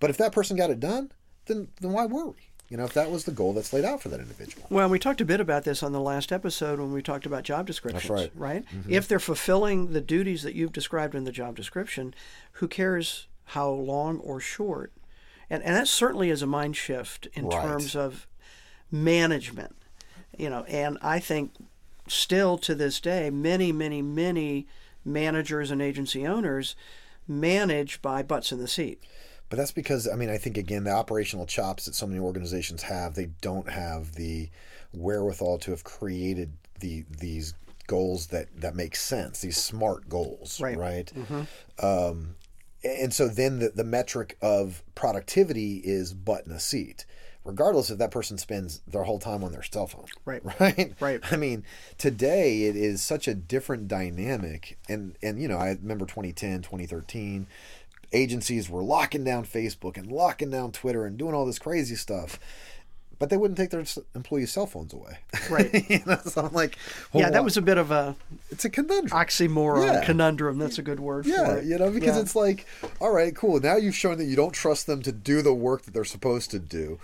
But 0.00 0.10
if 0.10 0.16
that 0.18 0.32
person 0.32 0.56
got 0.56 0.70
it 0.70 0.80
done, 0.80 1.12
then 1.46 1.68
then 1.80 1.92
why 1.92 2.06
worry? 2.06 2.50
you 2.70 2.78
know, 2.78 2.84
if 2.84 2.94
that 2.94 3.10
was 3.10 3.24
the 3.24 3.30
goal 3.30 3.52
that's 3.52 3.72
laid 3.72 3.84
out 3.84 4.02
for 4.02 4.08
that 4.08 4.20
individual. 4.20 4.66
Well, 4.70 4.88
we 4.88 4.98
talked 4.98 5.20
a 5.20 5.24
bit 5.24 5.40
about 5.40 5.64
this 5.64 5.82
on 5.82 5.92
the 5.92 6.00
last 6.00 6.32
episode 6.32 6.78
when 6.78 6.92
we 6.92 7.02
talked 7.02 7.26
about 7.26 7.44
job 7.44 7.66
descriptions. 7.66 8.08
That's 8.08 8.10
right. 8.10 8.32
Right? 8.34 8.64
Mm-hmm. 8.66 8.92
If 8.92 9.06
they're 9.06 9.20
fulfilling 9.20 9.92
the 9.92 10.00
duties 10.00 10.42
that 10.42 10.54
you've 10.54 10.72
described 10.72 11.14
in 11.14 11.24
the 11.24 11.32
job 11.32 11.56
description, 11.56 12.14
who 12.52 12.68
cares 12.68 13.28
how 13.44 13.68
long 13.68 14.18
or 14.18 14.40
short? 14.40 14.92
And, 15.50 15.62
and 15.62 15.76
that 15.76 15.88
certainly 15.88 16.30
is 16.30 16.40
a 16.40 16.46
mind 16.46 16.76
shift 16.76 17.28
in 17.34 17.46
right. 17.46 17.62
terms 17.62 17.94
of 17.94 18.26
management. 18.90 19.76
You 20.36 20.50
know, 20.50 20.64
and 20.64 20.98
I 21.02 21.20
think 21.20 21.52
still 22.06 22.58
to 22.58 22.74
this 22.74 23.00
day, 23.00 23.30
many, 23.30 23.72
many, 23.72 24.02
many 24.02 24.66
managers 25.04 25.70
and 25.70 25.82
agency 25.82 26.26
owners 26.26 26.76
manage 27.26 28.02
by 28.02 28.22
butts 28.22 28.52
in 28.52 28.58
the 28.58 28.68
seat. 28.68 29.02
But 29.48 29.58
that's 29.58 29.72
because 29.72 30.08
I 30.08 30.16
mean 30.16 30.30
I 30.30 30.38
think 30.38 30.56
again 30.56 30.84
the 30.84 30.90
operational 30.90 31.46
chops 31.46 31.84
that 31.84 31.94
so 31.94 32.06
many 32.06 32.18
organizations 32.18 32.82
have 32.82 33.14
they 33.14 33.26
don't 33.40 33.68
have 33.68 34.14
the 34.14 34.48
wherewithal 34.92 35.58
to 35.58 35.70
have 35.70 35.84
created 35.84 36.52
the 36.80 37.04
these 37.18 37.54
goals 37.86 38.28
that 38.28 38.48
that 38.60 38.74
make 38.74 38.96
sense 38.96 39.40
these 39.40 39.58
smart 39.58 40.08
goals 40.08 40.60
right, 40.60 40.76
right? 40.76 41.12
Mm-hmm. 41.14 41.86
Um, 41.86 42.36
and 42.82 43.12
so 43.14 43.28
then 43.28 43.60
the, 43.60 43.70
the 43.70 43.84
metric 43.84 44.36
of 44.42 44.82
productivity 44.94 45.76
is 45.76 46.12
butt 46.14 46.46
in 46.46 46.52
a 46.52 46.60
seat 46.60 47.04
regardless 47.44 47.90
if 47.90 47.98
that 47.98 48.10
person 48.10 48.38
spends 48.38 48.80
their 48.86 49.02
whole 49.02 49.18
time 49.18 49.44
on 49.44 49.52
their 49.52 49.62
cell 49.62 49.86
phone. 49.86 50.06
Right. 50.24 50.42
Right. 50.60 50.94
Right. 51.00 51.20
I 51.32 51.36
mean, 51.36 51.64
today 51.98 52.64
it 52.64 52.76
is 52.76 53.02
such 53.02 53.26
a 53.26 53.34
different 53.34 53.88
dynamic. 53.88 54.78
And, 54.88 55.16
and 55.22 55.40
you 55.40 55.48
know, 55.48 55.58
I 55.58 55.70
remember 55.70 56.06
2010, 56.06 56.62
2013, 56.62 57.46
agencies 58.12 58.70
were 58.70 58.82
locking 58.82 59.24
down 59.24 59.44
Facebook 59.44 59.96
and 59.96 60.10
locking 60.10 60.50
down 60.50 60.72
Twitter 60.72 61.04
and 61.04 61.18
doing 61.18 61.34
all 61.34 61.44
this 61.44 61.58
crazy 61.58 61.96
stuff. 61.96 62.38
But 63.18 63.30
they 63.30 63.36
wouldn't 63.36 63.56
take 63.56 63.70
their 63.70 63.84
employees' 64.14 64.52
cell 64.52 64.66
phones 64.66 64.92
away. 64.92 65.18
Right. 65.50 65.72
you 65.90 66.00
know, 66.06 66.18
so 66.24 66.46
I'm 66.46 66.52
like, 66.52 66.76
well, 67.12 67.22
yeah, 67.22 67.30
that 67.30 67.44
was 67.44 67.56
a 67.56 67.62
bit 67.62 67.78
of 67.78 67.90
a 67.90 68.16
it's 68.50 68.64
a 68.64 68.70
conundrum, 68.70 69.18
oxymoron, 69.18 69.86
yeah. 69.86 70.04
conundrum. 70.04 70.58
That's 70.58 70.78
a 70.78 70.82
good 70.82 71.00
word. 71.00 71.26
Yeah, 71.26 71.54
it. 71.54 71.64
you 71.64 71.78
know, 71.78 71.90
because 71.90 72.16
yeah. 72.16 72.22
it's 72.22 72.34
like, 72.34 72.66
all 73.00 73.12
right, 73.12 73.34
cool. 73.34 73.60
Now 73.60 73.76
you've 73.76 73.94
shown 73.94 74.18
that 74.18 74.24
you 74.24 74.36
don't 74.36 74.52
trust 74.52 74.86
them 74.86 75.00
to 75.02 75.12
do 75.12 75.42
the 75.42 75.54
work 75.54 75.82
that 75.82 75.94
they're 75.94 76.04
supposed 76.04 76.50
to 76.52 76.58
do 76.58 76.98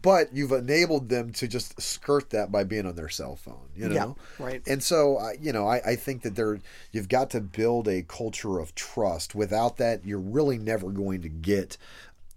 but 0.00 0.32
you've 0.32 0.52
enabled 0.52 1.08
them 1.08 1.32
to 1.32 1.46
just 1.46 1.80
skirt 1.80 2.30
that 2.30 2.50
by 2.50 2.64
being 2.64 2.86
on 2.86 2.94
their 2.94 3.08
cell 3.08 3.36
phone 3.36 3.68
you 3.76 3.88
know? 3.88 4.16
yeah, 4.38 4.44
right. 4.44 4.62
And 4.66 4.82
so 4.82 5.16
uh, 5.16 5.30
you 5.40 5.52
know 5.52 5.66
I, 5.66 5.92
I 5.92 5.96
think 5.96 6.22
that 6.22 6.34
there 6.34 6.60
you've 6.92 7.08
got 7.08 7.30
to 7.30 7.40
build 7.40 7.88
a 7.88 8.02
culture 8.02 8.58
of 8.58 8.74
trust. 8.74 9.34
Without 9.34 9.76
that 9.78 10.04
you're 10.04 10.18
really 10.18 10.58
never 10.58 10.90
going 10.90 11.22
to 11.22 11.28
get 11.28 11.76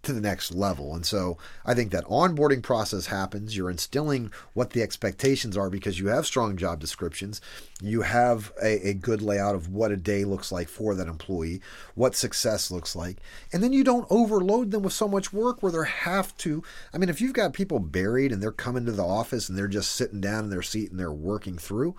to 0.06 0.13
the 0.13 0.22
next 0.22 0.54
level. 0.54 0.96
And 0.96 1.06
so 1.06 1.38
I 1.66 1.74
think 1.74 1.92
that 1.92 2.06
onboarding 2.06 2.63
process 2.63 3.07
happens. 3.07 3.56
You're 3.56 3.69
instilling 3.69 4.31
what 4.54 4.72
the 4.72 4.81
expectations 4.81 5.57
are 5.57 5.69
because 5.69 6.00
you 6.00 6.07
have 6.07 6.25
strong 6.25 6.57
job 6.57 6.80
descriptions. 6.80 7.42
You 7.81 8.02
have 8.02 8.54
a, 8.62 8.90
a, 8.90 8.94
good 8.94 9.22
layout 9.22 9.56
of 9.56 9.68
what 9.68 9.92
a 9.92 9.98
day 9.98 10.24
looks 10.24 10.52
like 10.52 10.69
for 10.69 10.96
that 10.96 11.07
employee, 11.07 11.62
what 11.94 12.16
success 12.16 12.72
looks 12.72 12.96
like. 12.96 13.18
And 13.52 13.62
then 13.62 13.74
you 13.74 13.84
don't 13.84 14.07
overload 14.10 14.72
them 14.72 14.84
with 14.84 14.94
so 14.94 15.07
much 15.07 15.34
work 15.34 15.62
where 15.62 15.72
they 15.72 15.90
have 15.90 16.36
to. 16.38 16.63
I 16.94 16.98
mean, 16.98 17.10
if 17.10 17.19
you've 17.19 17.34
got 17.34 17.54
people 17.54 17.80
buried 17.80 18.31
and 18.31 18.42
they're 18.42 18.51
coming 18.51 18.86
to 18.86 18.92
the 18.92 19.06
office 19.06 19.50
and 19.50 19.58
they're 19.58 19.68
just 19.68 19.92
sitting 19.92 20.22
down 20.22 20.46
in 20.46 20.50
their 20.50 20.62
seat 20.62 20.92
and 20.92 21.00
they're 21.00 21.12
working 21.12 21.58
through, 21.58 21.96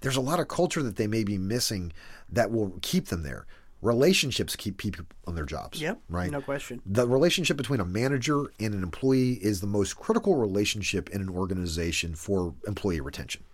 there's 0.00 0.16
a 0.16 0.20
lot 0.20 0.40
of 0.40 0.48
culture 0.48 0.82
that 0.82 0.96
they 0.96 1.06
may 1.06 1.24
be 1.24 1.38
missing 1.38 1.92
that 2.28 2.50
will 2.50 2.78
keep 2.82 3.06
them 3.06 3.22
there 3.22 3.46
relationships 3.82 4.56
keep 4.56 4.76
people 4.76 5.06
on 5.26 5.34
their 5.34 5.44
jobs. 5.44 5.80
Yep. 5.80 6.00
Right. 6.08 6.30
No 6.30 6.40
question. 6.40 6.82
The 6.84 7.08
relationship 7.08 7.56
between 7.56 7.80
a 7.80 7.84
manager 7.84 8.52
and 8.58 8.74
an 8.74 8.82
employee 8.82 9.34
is 9.42 9.60
the 9.60 9.66
most 9.66 9.96
critical 9.96 10.36
relationship 10.36 11.08
in 11.10 11.20
an 11.20 11.28
organization 11.28 12.14
for 12.14 12.54
employee 12.66 13.00
retention. 13.00 13.44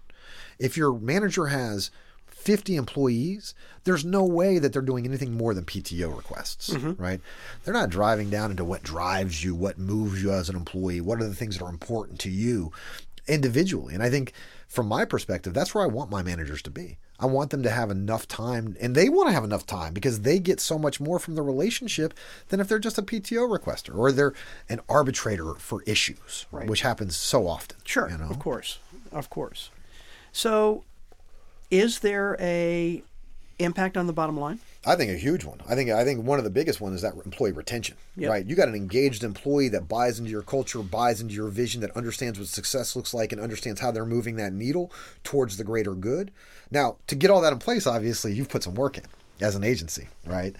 If 0.58 0.76
your 0.76 0.98
manager 0.98 1.46
has 1.46 1.90
50 2.26 2.76
employees, 2.76 3.54
there's 3.84 4.04
no 4.04 4.24
way 4.24 4.58
that 4.58 4.72
they're 4.72 4.82
doing 4.82 5.04
anything 5.04 5.36
more 5.36 5.52
than 5.52 5.64
PTO 5.64 6.16
requests, 6.16 6.70
mm-hmm. 6.70 7.00
right? 7.00 7.20
They're 7.64 7.74
not 7.74 7.90
driving 7.90 8.30
down 8.30 8.50
into 8.50 8.64
what 8.64 8.82
drives 8.82 9.42
you, 9.42 9.54
what 9.54 9.78
moves 9.78 10.22
you 10.22 10.30
as 10.32 10.48
an 10.48 10.56
employee, 10.56 11.00
what 11.00 11.20
are 11.20 11.26
the 11.26 11.34
things 11.34 11.58
that 11.58 11.64
are 11.64 11.70
important 11.70 12.20
to 12.20 12.30
you 12.30 12.72
individually. 13.26 13.94
And 13.94 14.02
I 14.02 14.10
think 14.10 14.32
from 14.68 14.86
my 14.88 15.04
perspective, 15.04 15.54
that's 15.54 15.74
where 15.74 15.84
I 15.84 15.86
want 15.86 16.10
my 16.10 16.22
managers 16.22 16.62
to 16.62 16.70
be. 16.70 16.98
I 17.18 17.26
want 17.26 17.50
them 17.50 17.62
to 17.62 17.70
have 17.70 17.90
enough 17.90 18.28
time, 18.28 18.76
and 18.80 18.94
they 18.94 19.08
want 19.08 19.28
to 19.28 19.32
have 19.32 19.44
enough 19.44 19.64
time 19.64 19.94
because 19.94 20.20
they 20.20 20.38
get 20.38 20.60
so 20.60 20.78
much 20.78 21.00
more 21.00 21.18
from 21.18 21.34
the 21.34 21.42
relationship 21.42 22.12
than 22.48 22.60
if 22.60 22.68
they're 22.68 22.78
just 22.78 22.98
a 22.98 23.02
PTO 23.02 23.48
requester 23.48 23.96
or 23.96 24.12
they're 24.12 24.34
an 24.68 24.80
arbitrator 24.88 25.54
for 25.54 25.82
issues, 25.84 26.46
right. 26.50 26.68
which 26.68 26.82
happens 26.82 27.16
so 27.16 27.46
often. 27.46 27.78
Sure, 27.84 28.10
you 28.10 28.18
know? 28.18 28.28
of 28.28 28.38
course, 28.38 28.78
of 29.12 29.30
course. 29.30 29.70
So, 30.32 30.84
is 31.70 32.00
there 32.00 32.36
a 32.38 33.02
impact 33.58 33.96
on 33.96 34.06
the 34.06 34.12
bottom 34.12 34.38
line? 34.38 34.60
I 34.84 34.94
think 34.94 35.10
a 35.10 35.16
huge 35.16 35.44
one. 35.44 35.60
I 35.68 35.74
think 35.74 35.90
I 35.90 36.04
think 36.04 36.24
one 36.24 36.38
of 36.38 36.44
the 36.44 36.50
biggest 36.50 36.80
ones 36.80 36.96
is 36.96 37.02
that 37.02 37.14
employee 37.24 37.52
retention. 37.52 37.96
Yep. 38.16 38.30
Right, 38.30 38.46
you 38.46 38.54
got 38.54 38.68
an 38.68 38.74
engaged 38.74 39.24
employee 39.24 39.68
that 39.70 39.88
buys 39.88 40.18
into 40.18 40.30
your 40.30 40.42
culture, 40.42 40.80
buys 40.80 41.20
into 41.20 41.34
your 41.34 41.48
vision, 41.48 41.80
that 41.80 41.96
understands 41.96 42.38
what 42.38 42.48
success 42.48 42.94
looks 42.94 43.12
like, 43.12 43.32
and 43.32 43.40
understands 43.40 43.80
how 43.80 43.90
they're 43.90 44.06
moving 44.06 44.36
that 44.36 44.52
needle 44.52 44.92
towards 45.24 45.56
the 45.56 45.64
greater 45.64 45.94
good. 45.94 46.30
Now, 46.70 46.96
to 47.06 47.14
get 47.14 47.30
all 47.30 47.40
that 47.42 47.52
in 47.52 47.58
place, 47.58 47.86
obviously, 47.86 48.32
you've 48.32 48.48
put 48.48 48.62
some 48.62 48.74
work 48.74 48.96
in 48.96 49.04
as 49.40 49.54
an 49.54 49.64
agency, 49.64 50.08
right? 50.24 50.56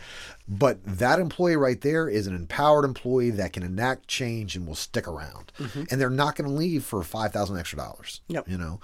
But 0.48 0.84
that 0.84 1.18
employee 1.18 1.56
right 1.56 1.80
there 1.80 2.08
is 2.08 2.26
an 2.26 2.34
empowered 2.34 2.84
employee 2.84 3.30
that 3.30 3.52
can 3.52 3.62
enact 3.62 4.06
change 4.06 4.54
and 4.54 4.66
will 4.66 4.74
stick 4.74 5.08
around. 5.08 5.52
Mm-hmm. 5.58 5.84
And 5.90 6.00
they're 6.00 6.10
not 6.10 6.36
going 6.36 6.48
to 6.48 6.54
leave 6.54 6.84
for 6.84 7.02
5000 7.02 7.58
extra 7.58 7.78
dollars. 7.78 8.20
Yep. 8.28 8.48
You 8.48 8.58
know, 8.58 8.80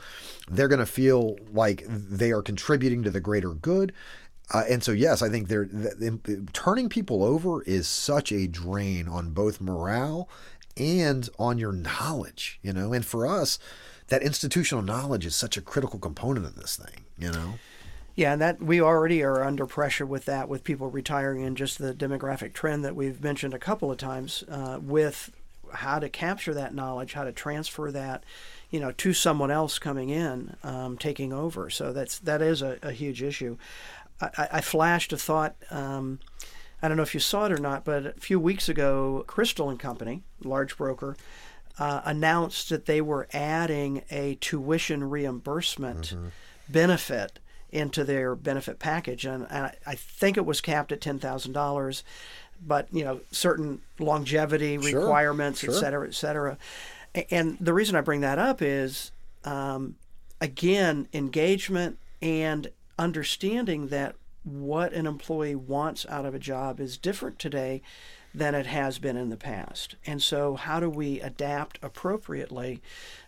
they're 0.50 0.68
going 0.68 0.80
to 0.80 0.86
feel 0.86 1.36
like 1.52 1.84
they 1.88 2.32
are 2.32 2.42
contributing 2.42 3.02
to 3.02 3.10
the 3.10 3.20
greater 3.20 3.50
good. 3.50 3.92
Uh, 4.52 4.64
and 4.68 4.82
so, 4.82 4.92
yes, 4.92 5.22
I 5.22 5.28
think 5.28 5.48
they're, 5.48 5.66
the, 5.66 6.46
turning 6.52 6.88
people 6.88 7.22
over 7.22 7.62
is 7.62 7.86
such 7.86 8.32
a 8.32 8.46
drain 8.46 9.08
on 9.08 9.30
both 9.30 9.60
morale 9.60 10.28
and 10.76 11.28
on 11.38 11.58
your 11.58 11.72
knowledge, 11.72 12.58
you 12.62 12.72
know. 12.72 12.92
And 12.92 13.04
for 13.04 13.26
us, 13.26 13.58
that 14.08 14.22
institutional 14.22 14.82
knowledge 14.82 15.24
is 15.24 15.36
such 15.36 15.56
a 15.56 15.62
critical 15.62 15.98
component 15.98 16.44
of 16.44 16.56
this 16.56 16.76
thing. 16.76 17.04
You 17.18 17.30
know. 17.30 17.54
Yeah, 18.14 18.34
and 18.34 18.42
that 18.42 18.60
we 18.60 18.80
already 18.80 19.22
are 19.22 19.42
under 19.42 19.66
pressure 19.66 20.04
with 20.04 20.26
that, 20.26 20.48
with 20.48 20.64
people 20.64 20.90
retiring, 20.90 21.44
and 21.44 21.56
just 21.56 21.78
the 21.78 21.94
demographic 21.94 22.52
trend 22.52 22.84
that 22.84 22.94
we've 22.94 23.22
mentioned 23.22 23.54
a 23.54 23.58
couple 23.58 23.90
of 23.90 23.96
times, 23.96 24.44
uh, 24.50 24.78
with 24.82 25.30
how 25.72 25.98
to 25.98 26.08
capture 26.08 26.52
that 26.54 26.74
knowledge, 26.74 27.14
how 27.14 27.24
to 27.24 27.32
transfer 27.32 27.90
that, 27.90 28.24
you 28.70 28.78
know, 28.78 28.92
to 28.92 29.14
someone 29.14 29.50
else 29.50 29.78
coming 29.78 30.10
in, 30.10 30.56
um, 30.62 30.98
taking 30.98 31.32
over. 31.32 31.70
So 31.70 31.92
that's 31.92 32.18
that 32.20 32.42
is 32.42 32.62
a, 32.62 32.78
a 32.82 32.92
huge 32.92 33.22
issue. 33.22 33.56
I, 34.20 34.48
I, 34.52 34.60
flashed 34.60 35.12
a 35.12 35.16
thought. 35.16 35.56
Um, 35.70 36.20
I 36.80 36.88
don't 36.88 36.96
know 36.96 37.02
if 37.02 37.14
you 37.14 37.20
saw 37.20 37.46
it 37.46 37.52
or 37.52 37.58
not, 37.58 37.84
but 37.84 38.06
a 38.06 38.12
few 38.12 38.38
weeks 38.38 38.68
ago, 38.68 39.24
Crystal 39.26 39.68
and 39.68 39.80
Company, 39.80 40.22
large 40.44 40.76
broker, 40.76 41.16
uh, 41.78 42.02
announced 42.04 42.68
that 42.68 42.86
they 42.86 43.00
were 43.00 43.26
adding 43.32 44.02
a 44.10 44.36
tuition 44.36 45.08
reimbursement 45.08 46.14
mm-hmm. 46.14 46.28
benefit 46.68 47.38
into 47.72 48.04
their 48.04 48.36
benefit 48.36 48.78
package, 48.78 49.24
and, 49.24 49.46
and 49.50 49.72
I 49.86 49.94
think 49.94 50.36
it 50.36 50.46
was 50.46 50.60
capped 50.60 50.92
at 50.92 51.00
ten 51.00 51.18
thousand 51.18 51.52
dollars, 51.52 52.04
but 52.64 52.86
you 52.92 53.04
know 53.04 53.20
certain 53.30 53.80
longevity 53.98 54.80
sure, 54.80 55.00
requirements, 55.00 55.60
sure. 55.60 55.74
et 55.74 55.78
cetera, 55.78 56.06
et 56.06 56.14
cetera. 56.14 56.58
And 57.30 57.58
the 57.58 57.74
reason 57.74 57.96
I 57.96 58.00
bring 58.00 58.20
that 58.20 58.38
up 58.38 58.62
is, 58.62 59.12
um, 59.44 59.96
again, 60.40 61.08
engagement 61.12 61.98
and 62.22 62.70
understanding 62.98 63.88
that 63.88 64.14
what 64.44 64.92
an 64.92 65.06
employee 65.06 65.54
wants 65.54 66.06
out 66.08 66.24
of 66.24 66.34
a 66.34 66.38
job 66.38 66.80
is 66.80 66.96
different 66.96 67.38
today 67.38 67.82
than 68.34 68.54
it 68.54 68.66
has 68.66 68.98
been 68.98 69.16
in 69.16 69.28
the 69.28 69.36
past. 69.36 69.96
And 70.06 70.22
so, 70.22 70.56
how 70.56 70.80
do 70.80 70.88
we 70.88 71.20
adapt 71.20 71.78
appropriately 71.82 72.80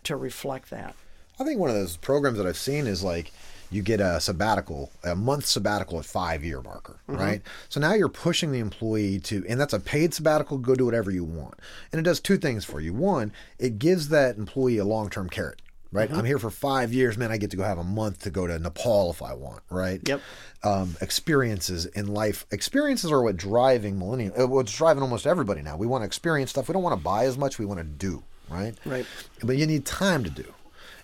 to 0.03 0.15
reflect 0.15 0.69
that? 0.71 0.95
I 1.39 1.43
think 1.43 1.59
one 1.59 1.69
of 1.69 1.75
those 1.75 1.97
programs 1.97 2.37
that 2.37 2.47
I've 2.47 2.57
seen 2.57 2.87
is 2.87 3.03
like 3.03 3.31
you 3.71 3.81
get 3.81 3.99
a 3.99 4.19
sabbatical, 4.19 4.91
a 5.03 5.15
month 5.15 5.45
sabbatical 5.45 5.99
at 5.99 6.05
five 6.05 6.43
year 6.43 6.61
marker, 6.61 6.99
mm-hmm. 7.09 7.19
right? 7.19 7.41
So 7.69 7.79
now 7.79 7.93
you're 7.93 8.09
pushing 8.09 8.51
the 8.51 8.59
employee 8.59 9.19
to, 9.21 9.43
and 9.47 9.59
that's 9.59 9.73
a 9.73 9.79
paid 9.79 10.13
sabbatical, 10.13 10.57
go 10.57 10.75
do 10.75 10.85
whatever 10.85 11.11
you 11.11 11.23
want. 11.23 11.55
And 11.91 11.99
it 11.99 12.03
does 12.03 12.19
two 12.19 12.37
things 12.37 12.65
for 12.65 12.79
you. 12.79 12.93
One, 12.93 13.31
it 13.59 13.79
gives 13.79 14.09
that 14.09 14.37
employee 14.37 14.77
a 14.77 14.85
long 14.85 15.09
term 15.09 15.29
carrot. 15.29 15.61
Right, 15.91 16.09
mm-hmm. 16.09 16.19
I'm 16.19 16.25
here 16.25 16.39
for 16.39 16.49
five 16.49 16.91
years, 16.91 17.17
man. 17.17 17.31
I 17.31 17.37
get 17.37 17.51
to 17.51 17.57
go 17.57 17.63
have 17.63 17.77
a 17.77 17.83
month 17.83 18.23
to 18.23 18.29
go 18.29 18.45
to 18.45 18.59
Nepal 18.59 19.11
if 19.11 19.21
I 19.21 19.33
want. 19.33 19.61
Right. 19.69 20.01
Yep. 20.05 20.19
Um, 20.63 20.97
experiences 20.99 21.85
in 21.85 22.07
life. 22.07 22.45
Experiences 22.51 23.13
are 23.13 23.21
what 23.21 23.37
driving 23.37 23.97
millennial. 23.97 24.33
Uh, 24.37 24.47
what's 24.47 24.75
driving 24.75 25.03
almost 25.03 25.25
everybody 25.25 25.61
now. 25.61 25.77
We 25.77 25.87
want 25.87 26.01
to 26.01 26.05
experience 26.05 26.49
stuff. 26.49 26.67
We 26.67 26.73
don't 26.73 26.83
want 26.83 26.99
to 26.99 27.03
buy 27.03 27.25
as 27.25 27.37
much. 27.37 27.59
We 27.59 27.65
want 27.65 27.79
to 27.79 27.85
do. 27.85 28.23
Right. 28.49 28.73
Right. 28.83 29.05
But 29.41 29.55
you 29.55 29.65
need 29.67 29.85
time 29.85 30.25
to 30.25 30.29
do. 30.29 30.53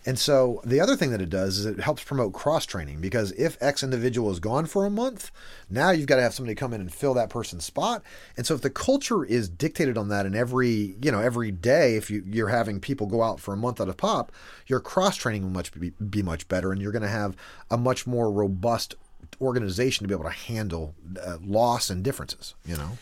And 0.06 0.18
so 0.18 0.62
the 0.66 0.80
other 0.80 0.96
thing 0.96 1.12
that 1.12 1.22
it 1.22 1.30
does 1.30 1.60
is 1.60 1.66
it 1.66 1.80
helps 1.80 2.04
promote 2.04 2.34
cross 2.34 2.66
training 2.66 3.02
because 3.02 3.32
if 3.34 3.58
X 3.62 3.84
individual 3.84 4.32
is 4.32 4.40
gone 4.40 4.66
for 4.66 4.86
a 4.86 4.90
month, 4.90 5.32
now 5.70 5.92
you've 5.92 6.08
got 6.08 6.16
to 6.16 6.24
have 6.24 6.34
somebody 6.34 6.56
come 6.56 6.74
in 6.74 6.82
and 6.82 6.94
fill 6.94 7.14
that 7.14 7.30
person's 7.30 7.66
spot. 7.66 8.02
And 8.36 8.46
so 8.46 8.56
if 8.56 8.62
the 8.62 8.70
culture 8.70 9.24
is 9.24 9.48
dictated 9.48 9.98
on 9.98 10.10
that 10.10 10.26
and 10.26 10.36
every, 10.36 10.96
you 11.02 11.12
know, 11.12 11.20
every 11.20 11.52
day, 11.52 11.96
if 11.96 12.10
you, 12.10 12.24
you're 12.26 12.50
having 12.50 12.80
people 12.80 13.06
go 13.06 13.22
out 13.22 13.40
for 13.40 13.54
a 13.54 13.58
month 13.58 13.80
at 13.80 13.90
a 13.90 13.94
pop, 13.94 14.32
your 14.66 14.80
cross 14.80 15.16
training 15.16 15.44
will 15.44 15.52
much 15.52 15.72
be, 15.74 15.92
be 15.92 16.24
much 16.24 16.48
better 16.48 16.72
and 16.72 16.82
you're 16.82 16.92
going 16.92 17.02
to 17.04 17.08
have 17.08 17.36
a 17.70 17.78
much 17.78 18.08
more 18.08 18.32
robust 18.32 18.96
organization 19.40 20.04
to 20.04 20.08
be 20.08 20.14
able 20.14 20.30
to 20.30 20.36
handle 20.36 20.96
uh, 21.24 21.38
loss 21.44 21.90
and 21.90 22.04
differences, 22.04 22.56
you 22.66 22.76
know? 22.76 22.98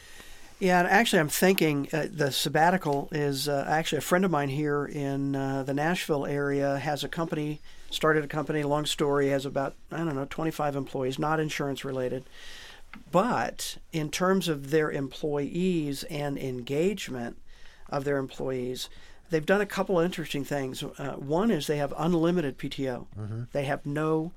Yeah, 0.59 0.79
and 0.79 0.89
actually, 0.89 1.19
I'm 1.19 1.29
thinking 1.29 1.87
uh, 1.93 2.07
the 2.11 2.31
sabbatical 2.31 3.07
is 3.13 3.47
uh, 3.47 3.65
actually 3.67 3.99
a 3.99 4.01
friend 4.01 4.25
of 4.25 4.31
mine 4.31 4.49
here 4.49 4.85
in 4.85 5.33
uh, 5.33 5.63
the 5.63 5.73
Nashville 5.73 6.25
area 6.25 6.77
has 6.77 7.01
a 7.03 7.07
company, 7.07 7.61
started 7.89 8.25
a 8.25 8.27
company. 8.27 8.63
Long 8.63 8.85
story, 8.85 9.29
has 9.29 9.45
about 9.45 9.75
I 9.89 9.97
don't 9.99 10.15
know 10.15 10.27
25 10.29 10.75
employees, 10.75 11.17
not 11.17 11.39
insurance 11.39 11.85
related, 11.85 12.25
but 13.09 13.77
in 13.93 14.09
terms 14.09 14.49
of 14.49 14.69
their 14.69 14.91
employees 14.91 16.03
and 16.03 16.37
engagement 16.37 17.37
of 17.89 18.03
their 18.03 18.17
employees, 18.17 18.89
they've 19.29 19.45
done 19.45 19.61
a 19.61 19.65
couple 19.65 19.97
of 19.97 20.05
interesting 20.05 20.43
things. 20.43 20.83
Uh, 20.83 21.13
one 21.13 21.51
is 21.51 21.67
they 21.67 21.77
have 21.77 21.93
unlimited 21.97 22.57
PTO. 22.57 23.07
Mm-hmm. 23.17 23.43
They 23.53 23.63
have 23.63 23.85
no 23.85 24.33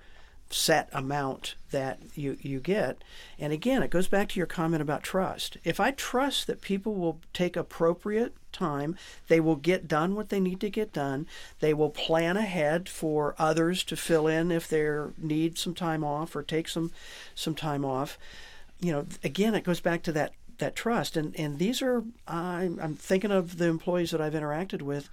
set 0.55 0.89
amount 0.93 1.55
that 1.71 1.99
you, 2.15 2.37
you 2.41 2.61
get. 2.61 3.03
And 3.39 3.53
again, 3.53 3.83
it 3.83 3.91
goes 3.91 4.09
back 4.09 4.29
to 4.31 4.41
your 4.41 4.47
comment 4.47 4.83
about 4.83 5.03
trust. 5.03 5.57
If 5.65 5.81
I 5.81 5.91
trust 5.93 6.47
that 6.47 6.61
people 6.61 6.95
will 6.95 7.21
take 7.33 7.57
appropriate 7.57 8.35
time, 8.53 8.97
they 9.29 9.41
will 9.41 9.57
get 9.57 9.89
done 9.89 10.15
what 10.15 10.29
they 10.29 10.41
need 10.41 10.61
to 10.61 10.71
get 10.71 10.93
done, 10.93 11.27
they 11.61 11.75
will 11.75 11.91
plan 11.91 12.37
ahead 12.37 12.89
for 12.89 13.35
others 13.39 13.83
to 13.85 13.97
fill 13.97 14.27
in 14.27 14.51
if 14.51 14.69
they 14.69 14.89
need 15.19 15.59
some 15.59 15.75
time 15.75 16.05
off 16.05 16.37
or 16.37 16.43
take 16.43 16.69
some 16.69 16.93
some 17.35 17.55
time 17.55 17.85
off. 17.85 18.19
You 18.81 18.93
know, 18.93 19.07
again, 19.25 19.55
it 19.55 19.65
goes 19.65 19.81
back 19.81 20.03
to 20.05 20.13
that 20.13 20.33
that 20.59 20.77
trust. 20.77 21.17
And 21.17 21.35
and 21.39 21.59
these 21.59 21.81
are 21.83 22.05
I'm, 22.29 22.79
I'm 22.81 22.95
thinking 22.95 23.31
of 23.33 23.59
the 23.59 23.67
employees 23.67 24.11
that 24.11 24.21
I've 24.21 24.35
interacted 24.35 24.83
with, 24.83 25.09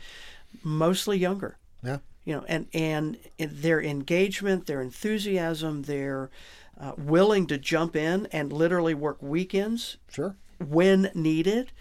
mostly 0.63 1.17
younger. 1.17 1.57
Yeah 1.83 1.99
you 2.29 2.35
know, 2.35 2.45
and 2.47 2.67
and 2.75 3.17
their 3.39 3.81
engagement, 3.81 4.67
their 4.67 4.83
enthusiasm, 4.83 5.81
their 5.81 6.29
uh, 6.79 6.91
willing 6.95 7.47
to 7.47 7.57
jump 7.57 7.95
in 7.95 8.27
and 8.27 8.53
literally 8.53 8.93
work 8.93 9.17
weekends, 9.19 9.97
sure, 10.11 10.35
when 10.59 11.09
needed, 11.15 11.71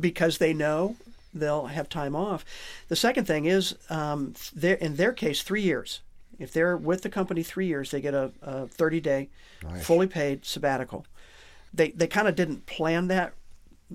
because 0.00 0.38
they 0.38 0.52
know 0.52 0.96
they'll 1.32 1.66
have 1.66 1.88
time 1.88 2.16
off. 2.16 2.44
The 2.88 2.96
second 2.96 3.26
thing 3.28 3.44
is, 3.44 3.76
um, 3.88 4.34
in 4.60 4.96
their 4.96 5.12
case, 5.12 5.44
three 5.44 5.62
years. 5.62 6.00
If 6.40 6.52
they're 6.52 6.76
with 6.76 7.02
the 7.02 7.08
company 7.08 7.44
three 7.44 7.68
years, 7.68 7.92
they 7.92 8.00
get 8.00 8.12
a, 8.12 8.32
a 8.42 8.66
30 8.66 9.00
day, 9.00 9.28
nice. 9.62 9.86
fully 9.86 10.08
paid 10.08 10.44
sabbatical. 10.44 11.06
They 11.72 11.92
they 11.92 12.08
kind 12.08 12.26
of 12.26 12.34
didn't 12.34 12.66
plan 12.66 13.06
that, 13.06 13.34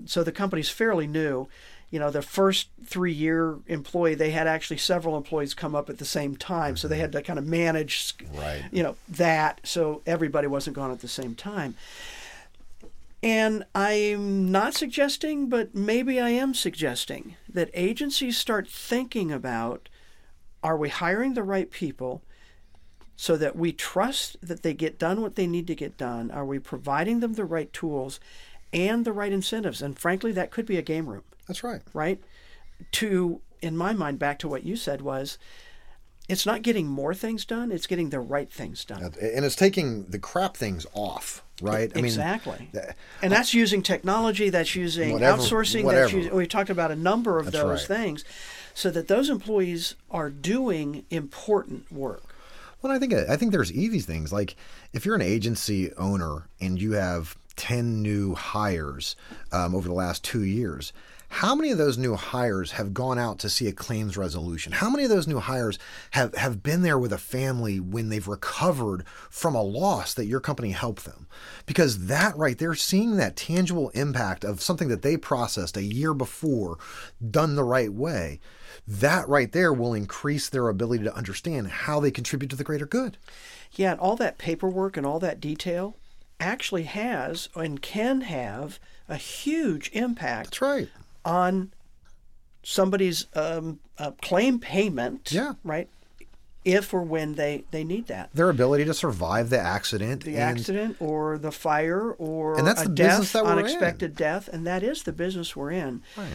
so 0.06 0.24
the 0.24 0.32
company's 0.32 0.70
fairly 0.70 1.06
new 1.06 1.50
you 1.92 2.00
know, 2.00 2.12
the 2.12 2.22
first 2.22 2.70
three 2.86 3.14
year 3.14 3.58
employee, 3.68 4.16
they 4.16 4.30
had 4.30 4.48
actually 4.48 4.78
several 4.78 5.18
employees 5.18 5.54
come 5.54 5.76
up 5.76 5.90
at 5.90 5.98
the 5.98 6.06
same 6.06 6.36
time. 6.36 6.78
So 6.78 6.88
they 6.88 6.96
mm-hmm. 6.96 7.02
had 7.02 7.12
to 7.14 7.22
kind 7.22 7.40
of 7.40 7.46
manage, 7.46 8.16
right. 8.36 8.64
you 8.72 8.84
know, 8.84 8.96
that 9.10 9.62
so 9.64 10.02
everybody 10.06 10.48
wasn't 10.48 10.76
gone 10.76 10.92
at 10.92 11.02
the 11.02 11.08
same 11.08 11.36
time. 11.36 11.76
And 13.22 13.66
I'm 13.76 14.50
not 14.52 14.76
suggesting, 14.76 15.50
but 15.50 15.76
maybe 15.76 16.20
I 16.20 16.30
am 16.30 16.54
suggesting 16.54 17.36
that 17.50 17.70
agencies 17.74 18.38
start 18.38 18.70
thinking 18.70 19.32
about 19.32 19.90
are 20.64 20.78
we 20.78 20.90
hiring 20.90 21.34
the 21.34 21.44
right 21.44 21.70
people 21.70 22.22
so 23.16 23.36
that 23.36 23.56
we 23.56 23.74
trust 23.74 24.38
that 24.42 24.64
they 24.64 24.74
get 24.74 24.98
done 24.98 25.22
what 25.22 25.36
they 25.36 25.48
need 25.48 25.68
to 25.68 25.76
get 25.76 25.98
done? 25.98 26.32
Are 26.32 26.46
we 26.46 26.60
providing 26.60 27.20
them 27.20 27.34
the 27.34 27.46
right 27.46 27.72
tools 27.74 28.20
and 28.72 29.04
the 29.04 29.12
right 29.12 29.34
incentives? 29.34 29.82
And 29.82 30.00
frankly, 30.00 30.32
that 30.34 30.52
could 30.52 30.66
be 30.66 30.78
a 30.78 30.82
game 30.82 31.10
room. 31.10 31.24
That's 31.50 31.64
right. 31.64 31.82
Right? 31.94 32.24
To, 32.94 33.42
in 33.62 33.76
my 33.76 33.92
mind, 33.92 34.20
back 34.20 34.40
to 34.40 34.48
what 34.48 34.64
you 34.64 34.78
said 34.78 35.02
was, 35.02 35.38
it's 36.30 36.46
not 36.46 36.62
getting 36.62 36.88
more 36.88 37.16
things 37.16 37.44
done, 37.44 37.72
it's 37.72 37.88
getting 37.88 38.12
the 38.12 38.20
right 38.20 38.52
things 38.52 38.86
done. 38.86 39.02
And 39.20 39.44
it's 39.44 39.56
taking 39.56 40.06
the 40.06 40.20
crap 40.20 40.56
things 40.56 40.86
off, 40.94 41.44
right? 41.60 41.92
I 41.94 42.00
exactly. 42.00 42.70
Mean, 42.72 42.84
and 43.24 43.32
that's 43.32 43.56
using 43.56 43.82
technology, 43.82 44.52
that's 44.52 44.76
using 44.76 45.14
whatever, 45.14 45.42
outsourcing, 45.42 45.84
whatever. 45.84 46.04
that's 46.04 46.14
using, 46.14 46.36
we 46.36 46.46
talked 46.46 46.70
about 46.70 46.92
a 46.92 46.96
number 46.96 47.40
of 47.40 47.46
that's 47.46 47.58
those 47.58 47.90
right. 47.90 47.98
things 47.98 48.24
so 48.76 48.92
that 48.92 49.08
those 49.08 49.30
employees 49.30 49.96
are 50.12 50.30
doing 50.30 51.04
important 51.10 51.92
work. 51.92 52.36
Well, 52.82 52.94
I 52.94 53.00
think 53.00 53.14
I 53.14 53.36
think 53.36 53.52
there's 53.52 53.74
easy 53.74 54.00
things 54.00 54.32
like 54.32 54.56
if 54.94 55.06
you're 55.06 55.16
an 55.16 55.22
agency 55.22 55.92
owner 55.96 56.48
and 56.62 56.80
you 56.80 56.92
have 56.92 57.36
ten 57.56 58.04
new 58.04 58.36
hires 58.36 59.16
um, 59.52 59.74
over 59.74 59.88
the 59.88 59.96
last 59.96 60.24
two 60.24 60.44
years, 60.44 60.94
how 61.30 61.54
many 61.54 61.70
of 61.70 61.78
those 61.78 61.98
new 61.98 62.16
hires 62.16 62.72
have 62.72 62.94
gone 62.94 63.20
out 63.20 63.38
to 63.40 63.50
see 63.50 63.68
a 63.68 63.72
claims 63.72 64.18
resolution? 64.18 64.74
How 64.74 64.90
many 64.90 65.04
of 65.04 65.10
those 65.10 65.28
new 65.28 65.40
hires 65.40 65.78
have, 66.12 66.34
have 66.36 66.64
been 66.64 66.82
there 66.82 66.98
with 66.98 67.14
a 67.14 67.20
family 67.20 67.80
when 67.80 68.10
they've 68.10 68.28
recovered 68.28 69.08
from 69.30 69.54
a 69.54 69.62
loss 69.62 70.14
that 70.16 70.26
your 70.26 70.40
company 70.40 70.72
helped 70.72 71.06
them? 71.06 71.28
Because 71.68 72.08
that 72.08 72.36
right 72.36 72.58
there, 72.58 72.74
seeing 72.74 73.18
that 73.18 73.36
tangible 73.36 73.90
impact 73.90 74.44
of 74.44 74.62
something 74.62 74.88
that 74.90 75.04
they 75.04 75.18
processed 75.18 75.78
a 75.78 75.84
year 75.84 76.16
before 76.16 76.78
done 77.30 77.56
the 77.56 77.64
right 77.64 77.94
way, 77.94 78.40
that 78.88 79.30
right 79.30 79.52
there 79.52 79.72
will 79.72 79.94
increase 79.94 80.50
their 80.50 80.68
ability 80.68 81.04
to 81.04 81.16
understand 81.16 81.68
how 81.68 82.00
they 82.00 82.12
contribute 82.12 82.50
to 82.50 82.56
the 82.56 82.64
greater 82.64 82.88
good. 82.88 83.18
Yeah, 83.74 83.92
and 83.92 84.00
all 84.00 84.16
that 84.16 84.40
paperwork 84.40 84.98
and 84.98 85.06
all 85.06 85.20
that 85.20 85.40
detail 85.40 85.96
actually 86.40 86.84
has 86.84 87.50
and 87.56 87.82
can 87.82 88.22
have 88.22 88.80
a 89.08 89.18
huge 89.18 89.92
impact. 89.94 90.52
That's 90.52 90.62
right 90.62 90.90
on 91.26 91.72
somebody's 92.64 93.28
um, 93.36 93.80
uh, 93.98 94.12
claim 94.22 94.60
payment. 94.60 95.32
Yeah. 95.32 95.54
Right. 95.64 95.90
If 96.66 96.94
or 96.94 97.02
when 97.02 97.36
they, 97.36 97.64
they 97.72 97.84
need 97.84 98.08
that. 98.08 98.30
Their 98.34 98.50
ability 98.50 98.86
to 98.86 98.94
survive 98.94 99.50
the 99.50 99.60
accident. 99.60 100.24
The 100.24 100.38
accident 100.38 100.98
or 101.00 101.38
the 101.38 101.52
fire 101.52 102.12
or 102.12 102.58
and 102.58 102.68
that's 102.68 102.84
the 102.84 102.90
death, 102.90 103.32
that 103.32 103.46
unexpected 103.46 104.12
in. 104.12 104.16
death. 104.16 104.50
And 104.50 104.68
that 104.68 104.84
is 104.84 105.04
the 105.04 105.14
business 105.14 105.56
we're 105.56 105.72
in. 105.72 106.02
Right. 106.18 106.28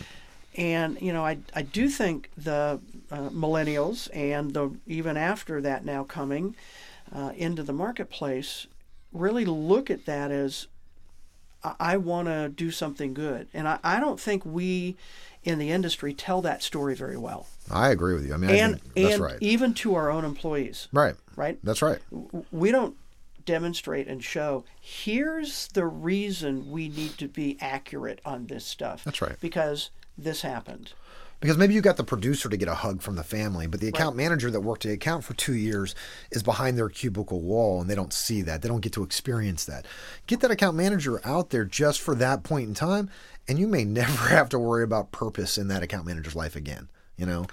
And, 0.56 1.00
you 1.00 1.12
know, 1.12 1.24
I, 1.24 1.38
I 1.54 1.62
do 1.62 1.88
think 1.88 2.30
the 2.36 2.80
uh, 3.10 3.28
millennials 3.30 4.08
and 4.14 4.54
the 4.54 4.70
even 4.86 5.16
after 5.16 5.60
that 5.60 5.84
now 5.84 6.04
coming 6.04 6.56
uh, 7.14 7.32
into 7.36 7.62
the 7.62 7.72
marketplace 7.72 8.66
really 9.12 9.44
look 9.44 9.90
at 9.90 10.06
that 10.06 10.30
as 10.30 10.68
I, 11.80 11.96
want 11.96 12.28
to 12.28 12.48
do 12.48 12.70
something 12.70 13.14
good, 13.14 13.48
and 13.54 13.66
I, 13.66 13.78
I 13.82 14.00
don't 14.00 14.20
think 14.20 14.44
we 14.44 14.96
in 15.44 15.58
the 15.58 15.70
industry 15.70 16.14
tell 16.14 16.42
that 16.42 16.62
story 16.62 16.94
very 16.94 17.16
well. 17.16 17.46
I 17.70 17.90
agree 17.90 18.14
with 18.14 18.26
you. 18.26 18.34
I 18.34 18.36
mean, 18.36 18.50
and 18.50 18.74
I 18.74 18.78
think 18.78 18.94
that's 18.94 19.14
and 19.14 19.22
right. 19.22 19.38
even 19.40 19.74
to 19.74 19.94
our 19.94 20.10
own 20.10 20.24
employees, 20.24 20.88
right. 20.92 21.14
right? 21.36 21.58
That's 21.62 21.82
right. 21.82 22.00
we 22.50 22.70
don't 22.70 22.96
demonstrate 23.44 24.08
and 24.08 24.24
show 24.24 24.64
here's 24.80 25.68
the 25.68 25.84
reason 25.84 26.70
we 26.70 26.88
need 26.88 27.18
to 27.18 27.28
be 27.28 27.58
accurate 27.60 28.20
on 28.24 28.46
this 28.46 28.64
stuff. 28.64 29.04
That's 29.04 29.20
right. 29.20 29.38
Because 29.40 29.90
this 30.16 30.42
happened. 30.42 30.92
Because 31.44 31.58
maybe 31.58 31.74
you 31.74 31.82
got 31.82 31.98
the 31.98 32.04
producer 32.04 32.48
to 32.48 32.56
get 32.56 32.68
a 32.68 32.74
hug 32.74 33.02
from 33.02 33.16
the 33.16 33.22
family, 33.22 33.66
but 33.66 33.78
the 33.78 33.88
account 33.88 34.16
manager 34.16 34.50
that 34.50 34.60
worked 34.60 34.84
the 34.84 34.92
account 34.92 35.24
for 35.24 35.34
two 35.34 35.52
years 35.52 35.94
is 36.30 36.42
behind 36.42 36.78
their 36.78 36.88
cubicle 36.88 37.42
wall 37.42 37.82
and 37.82 37.90
they 37.90 37.94
don't 37.94 38.14
see 38.14 38.40
that. 38.40 38.62
They 38.62 38.68
don't 38.70 38.80
get 38.80 38.94
to 38.94 39.02
experience 39.02 39.66
that. 39.66 39.84
Get 40.26 40.40
that 40.40 40.50
account 40.50 40.74
manager 40.74 41.20
out 41.22 41.50
there 41.50 41.66
just 41.66 42.00
for 42.00 42.14
that 42.14 42.44
point 42.44 42.68
in 42.68 42.72
time, 42.72 43.10
and 43.46 43.58
you 43.58 43.66
may 43.66 43.84
never 43.84 44.28
have 44.28 44.48
to 44.48 44.58
worry 44.58 44.84
about 44.84 45.12
purpose 45.12 45.58
in 45.58 45.68
that 45.68 45.82
account 45.82 46.06
manager's 46.06 46.34
life 46.34 46.56
again. 46.56 46.88
You 47.18 47.26
know? 47.26 47.46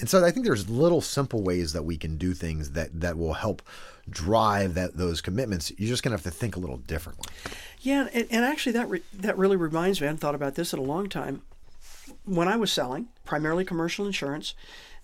And 0.00 0.08
so 0.08 0.24
I 0.24 0.32
think 0.32 0.44
there's 0.44 0.68
little 0.68 1.00
simple 1.00 1.40
ways 1.40 1.74
that 1.74 1.84
we 1.84 1.96
can 1.96 2.16
do 2.16 2.34
things 2.34 2.72
that, 2.72 3.00
that 3.00 3.16
will 3.16 3.34
help 3.34 3.62
drive 4.10 4.74
that 4.74 4.96
those 4.96 5.20
commitments. 5.20 5.70
You're 5.78 5.90
just 5.90 6.02
gonna 6.02 6.14
have 6.14 6.24
to 6.24 6.32
think 6.32 6.56
a 6.56 6.58
little 6.58 6.78
differently. 6.78 7.32
Yeah, 7.82 8.08
and, 8.12 8.26
and 8.32 8.44
actually 8.44 8.72
that 8.72 8.90
re- 8.90 9.02
that 9.14 9.38
really 9.38 9.56
reminds 9.56 10.00
me. 10.00 10.06
I 10.06 10.08
hadn't 10.08 10.18
thought 10.18 10.34
about 10.34 10.56
this 10.56 10.72
in 10.72 10.80
a 10.80 10.82
long 10.82 11.08
time. 11.08 11.42
When 12.24 12.48
I 12.48 12.56
was 12.56 12.72
selling 12.72 13.08
primarily 13.24 13.64
commercial 13.64 14.06
insurance, 14.06 14.54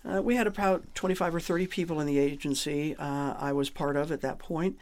uh, 0.03 0.21
we 0.21 0.35
had 0.35 0.47
about 0.47 0.83
25 0.95 1.35
or 1.35 1.39
30 1.39 1.67
people 1.67 1.99
in 1.99 2.07
the 2.07 2.19
agency 2.19 2.95
uh, 2.97 3.33
I 3.37 3.51
was 3.53 3.69
part 3.69 3.95
of 3.95 4.11
at 4.11 4.21
that 4.21 4.39
point. 4.39 4.77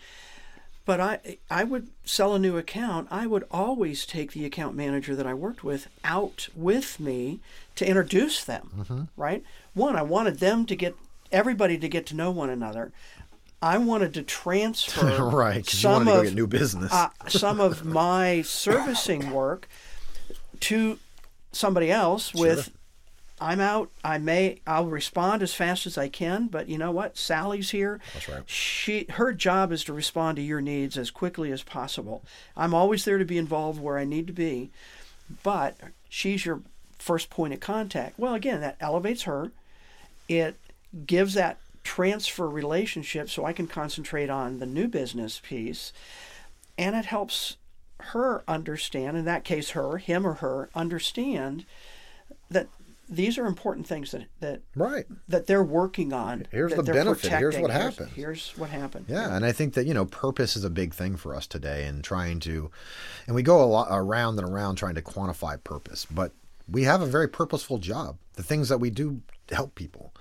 But 0.86 1.00
I 1.00 1.38
I 1.50 1.64
would 1.64 1.88
sell 2.04 2.36
a 2.36 2.40
new 2.40 2.58
account. 2.58 3.08
I 3.10 3.26
would 3.26 3.46
always 3.50 4.06
take 4.06 4.34
the 4.34 4.44
account 4.46 4.76
manager 4.76 5.16
that 5.16 5.26
I 5.26 5.34
worked 5.34 5.64
with 5.64 5.88
out 6.04 6.50
with 6.56 7.00
me 7.00 7.40
to 7.76 7.88
introduce 7.88 8.44
them. 8.44 9.10
Right. 9.16 9.44
One, 9.74 9.96
I 9.96 10.02
wanted 10.02 10.40
them 10.40 10.66
to 10.66 10.76
get 10.76 10.96
everybody 11.32 11.78
to 11.78 11.88
get 11.88 12.06
to 12.08 12.16
know 12.16 12.32
one 12.32 12.50
another. 12.50 12.92
I 13.62 13.78
wanted 13.78 14.14
to 14.16 14.24
transfer 14.24 15.26
right, 15.30 15.66
some 15.66 16.06
to 16.06 16.16
of 16.18 16.24
get 16.26 16.34
new 16.34 16.48
business. 16.48 16.92
uh, 16.92 17.08
some 17.30 17.62
of 17.62 17.86
my 18.04 18.42
servicing 18.42 19.32
work 19.32 19.70
to 20.60 21.00
somebody 21.54 21.92
else 21.92 22.34
with 22.34 22.72
I'm 23.40 23.60
out. 23.60 23.90
I 24.04 24.20
may 24.20 24.62
I'll 24.66 24.86
respond 24.88 25.42
as 25.42 25.54
fast 25.54 25.86
as 25.86 25.98
I 25.98 26.08
can, 26.08 26.48
but 26.48 26.70
you 26.70 26.78
know 26.78 26.92
what? 26.92 27.18
Sally's 27.18 27.72
here. 27.72 28.00
That's 28.14 28.30
right. 28.30 28.50
She 28.50 29.06
her 29.10 29.34
job 29.34 29.72
is 29.72 29.84
to 29.86 29.94
respond 29.94 30.38
to 30.38 30.42
your 30.42 30.62
needs 30.62 30.98
as 30.98 31.12
quickly 31.12 31.52
as 31.52 31.64
possible. 31.64 32.24
I'm 32.56 32.74
always 32.74 33.06
there 33.06 33.18
to 33.18 33.26
be 33.26 33.38
involved 33.38 33.82
where 33.82 33.98
I 33.98 34.06
need 34.06 34.28
to 34.28 34.34
be, 34.34 34.72
but 35.44 35.78
she's 36.10 36.46
your 36.46 36.62
first 37.00 37.30
point 37.30 37.54
of 37.54 37.60
contact. 37.60 38.18
Well, 38.18 38.34
again, 38.34 38.62
that 38.62 38.78
elevates 38.80 39.24
her. 39.24 39.52
It 40.30 40.56
gives 41.06 41.34
that 41.34 41.58
transfer 41.84 42.48
relationship 42.48 43.30
so 43.30 43.46
I 43.46 43.52
can 43.52 43.68
concentrate 43.68 44.30
on 44.30 44.60
the 44.60 44.66
new 44.66 44.88
business 44.88 45.42
piece 45.44 45.92
and 46.78 46.96
it 46.96 47.06
helps 47.06 47.58
her 48.00 48.44
understand 48.48 49.18
in 49.18 49.26
that 49.26 49.44
case 49.44 49.72
her 49.72 49.98
him 49.98 50.26
or 50.26 50.36
her 50.36 50.70
understand 50.76 51.66
that 52.50 52.68
these 53.10 53.38
are 53.38 53.46
important 53.46 53.86
things 53.86 54.12
that 54.12 54.26
that 54.40 54.62
right. 54.76 55.06
that 55.28 55.48
they're 55.48 55.64
working 55.64 56.14
on 56.14 56.48
Here's 56.52 56.74
the 56.74 56.84
benefit. 56.84 57.32
Here's 57.32 57.58
what 57.58 57.72
here's, 57.72 57.84
happened. 57.84 58.12
here's 58.16 58.52
what 58.58 58.70
happened 58.70 59.06
Yeah, 59.08 59.36
and 59.36 59.46
I 59.46 59.52
think 59.52 59.74
that 59.74 59.86
you 59.86 59.94
know 59.94 60.06
purpose 60.06 60.56
is 60.56 60.64
a 60.64 60.70
big 60.70 60.94
thing 60.94 61.16
for 61.16 61.36
us 61.36 61.46
today, 61.46 61.86
and 61.86 62.04
trying 62.04 62.40
to, 62.42 62.72
and 63.28 63.36
we 63.36 63.44
go 63.44 63.62
a 63.62 63.66
lot 63.66 63.88
around 63.92 64.40
and 64.40 64.50
around 64.50 64.76
trying 64.76 64.96
to 64.96 65.02
quantify 65.02 65.62
purpose, 65.64 66.06
but 66.06 66.32
we 66.70 66.84
have 66.84 67.02
a 67.02 67.06
very 67.06 67.28
purposeful 67.28 67.78
job. 67.78 68.18
The 68.36 68.44
things 68.44 68.70
that 68.70 68.80
we 68.80 68.90
do 68.90 69.22
help 69.52 69.76
people, 69.76 70.14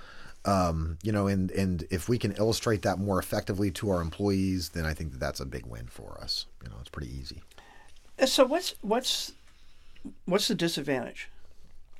um, 0.45 0.99
you 1.03 1.13
know, 1.13 1.29
and 1.29 1.51
and 1.53 1.87
if 1.91 2.09
we 2.09 2.19
can 2.19 2.33
illustrate 2.33 2.83
that 2.83 2.99
more 2.99 3.19
effectively 3.19 3.71
to 3.73 3.91
our 3.91 4.01
employees, 4.01 4.71
then 4.71 4.85
I 4.85 4.93
think 4.93 5.13
that 5.13 5.21
that's 5.21 5.41
a 5.41 5.47
big 5.47 5.67
win 5.67 5.87
for 5.87 6.19
us. 6.21 6.47
You 6.65 6.71
know, 6.71 6.77
it's 6.81 6.91
pretty 6.91 7.15
easy. 7.17 7.43
Uh, 8.19 8.27
so 8.27 8.45
what's 8.45 8.75
what's 8.83 9.33
what's 10.27 10.49
the 10.49 10.55
disadvantage 10.55 11.29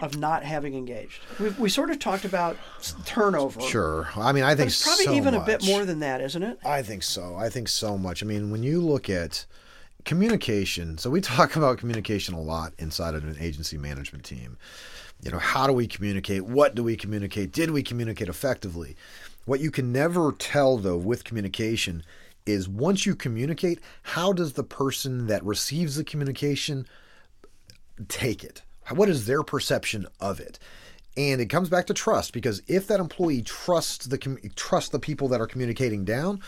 of 0.01 0.19
not 0.19 0.43
having 0.43 0.75
engaged 0.75 1.21
we, 1.39 1.51
we 1.51 1.69
sort 1.69 1.89
of 1.91 1.99
talked 1.99 2.25
about 2.25 2.57
turnover 3.05 3.61
Sure. 3.61 4.09
I 4.17 4.33
mean, 4.33 4.43
I 4.43 4.57
think 4.57 4.69
it's 4.69 4.83
probably 4.83 5.05
so 5.05 5.15
even 5.15 5.35
a 5.35 5.45
bit 5.45 5.65
more 5.65 5.85
than 5.85 6.01
that 6.01 6.21
isn't 6.21 6.43
it 6.43 6.59
I 6.65 6.83
think 6.83 7.03
so. 7.03 7.37
I 7.37 7.49
think 7.49 7.69
so 7.69 7.97
much. 7.97 8.23
I 8.23 8.27
mean, 8.27 8.51
when 8.51 8.63
you 8.63 8.81
look 8.81 9.09
at 9.09 9.47
communication, 10.05 10.99
so 10.99 11.11
we 11.11 11.21
talk 11.37 11.57
about 11.57 11.79
communication 11.79 12.35
a 12.35 12.41
lot 12.41 12.73
inside 12.79 13.15
of 13.15 13.25
an 13.25 13.37
agency 13.41 13.79
management 13.79 14.25
team. 14.25 14.59
You 15.23 15.31
know, 15.31 15.39
how 15.39 15.67
do 15.67 15.73
we 15.73 15.87
communicate? 15.87 16.45
What 16.45 16.75
do 16.75 16.83
we 16.83 16.97
communicate? 16.97 17.53
Did 17.53 17.71
we 17.71 17.83
communicate 17.83 18.29
effectively? 18.29 18.97
What 19.45 19.61
you 19.61 19.71
can 19.71 19.93
never 19.93 20.33
tell, 20.33 20.79
though, 20.79 20.97
with 20.97 21.25
communication 21.25 22.03
is 22.47 22.69
once 22.69 23.07
you 23.07 23.15
communicate, 23.15 23.81
how 24.03 24.33
does 24.33 24.55
the 24.55 24.65
person 24.65 25.27
that 25.27 25.45
receives 25.45 25.97
the 25.97 26.05
communication 26.05 26.87
take 28.09 28.43
it? 28.45 28.63
What 28.91 29.09
is 29.09 29.27
their 29.27 29.43
perception 29.43 30.07
of 30.21 30.41
it? 30.41 30.59
And 31.17 31.41
it 31.41 31.47
comes 31.47 31.69
back 31.69 31.87
to 31.87 31.95
trust 31.95 32.33
because 32.33 32.63
if 32.67 32.87
that 32.87 33.01
employee 33.01 33.43
trusts 33.43 34.07
the 34.07 34.19
trusts 34.57 34.91
the 34.91 34.99
people 34.99 35.29
that 35.29 35.41
are 35.41 35.47
communicating 35.47 36.05
down, 36.05 36.41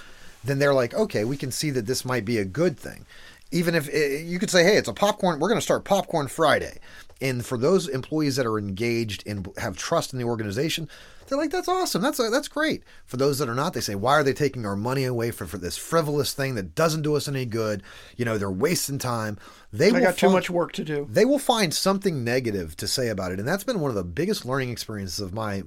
then 0.42 0.58
they're 0.58 0.74
like, 0.74 0.94
okay, 0.94 1.24
we 1.24 1.36
can 1.36 1.50
see 1.50 1.70
that 1.70 1.86
this 1.86 2.04
might 2.04 2.24
be 2.24 2.38
a 2.38 2.44
good 2.44 2.78
thing. 2.78 3.06
Even 3.50 3.74
if 3.74 3.88
eh, 3.92 4.22
you 4.24 4.38
could 4.38 4.50
say, 4.50 4.64
hey, 4.64 4.76
it's 4.76 4.88
a 4.88 4.94
popcorn, 4.94 5.38
we're 5.38 5.48
going 5.48 5.58
to 5.58 5.64
start 5.64 5.84
Popcorn 5.84 6.28
Friday. 6.28 6.78
And 7.20 7.44
for 7.44 7.56
those 7.56 7.88
employees 7.88 8.36
that 8.36 8.46
are 8.46 8.58
engaged 8.58 9.22
and 9.26 9.48
have 9.58 9.76
trust 9.76 10.12
in 10.12 10.18
the 10.18 10.24
organization, 10.24 10.88
they're 11.26 11.38
like, 11.38 11.50
that's 11.50 11.68
awesome. 11.68 12.02
That's 12.02 12.20
uh, 12.20 12.30
that's 12.30 12.48
great. 12.48 12.82
For 13.06 13.16
those 13.16 13.38
that 13.38 13.48
are 13.48 13.54
not, 13.54 13.72
they 13.72 13.80
say, 13.80 13.94
why 13.94 14.12
are 14.12 14.22
they 14.22 14.32
taking 14.32 14.66
our 14.66 14.76
money 14.76 15.04
away 15.04 15.30
for, 15.30 15.46
for 15.46 15.58
this 15.58 15.76
frivolous 15.76 16.32
thing 16.32 16.54
that 16.54 16.74
doesn't 16.74 17.02
do 17.02 17.16
us 17.16 17.28
any 17.28 17.44
good? 17.44 17.82
You 18.16 18.24
know, 18.24 18.38
they're 18.38 18.50
wasting 18.50 18.98
time. 18.98 19.38
They 19.72 19.90
i 19.90 20.00
got 20.00 20.16
too 20.16 20.30
much 20.30 20.50
work 20.50 20.72
to 20.72 20.84
do 20.84 21.08
they 21.10 21.24
will 21.24 21.38
find 21.38 21.74
something 21.74 22.22
negative 22.22 22.76
to 22.76 22.86
say 22.86 23.08
about 23.08 23.32
it. 23.32 23.38
And 23.38 23.48
that's 23.48 23.64
been 23.64 23.80
one 23.80 23.90
of 23.90 23.96
the 23.96 24.04
biggest 24.04 24.44
learning 24.44 24.70
experiences 24.70 25.20
of 25.20 25.32
my 25.32 25.62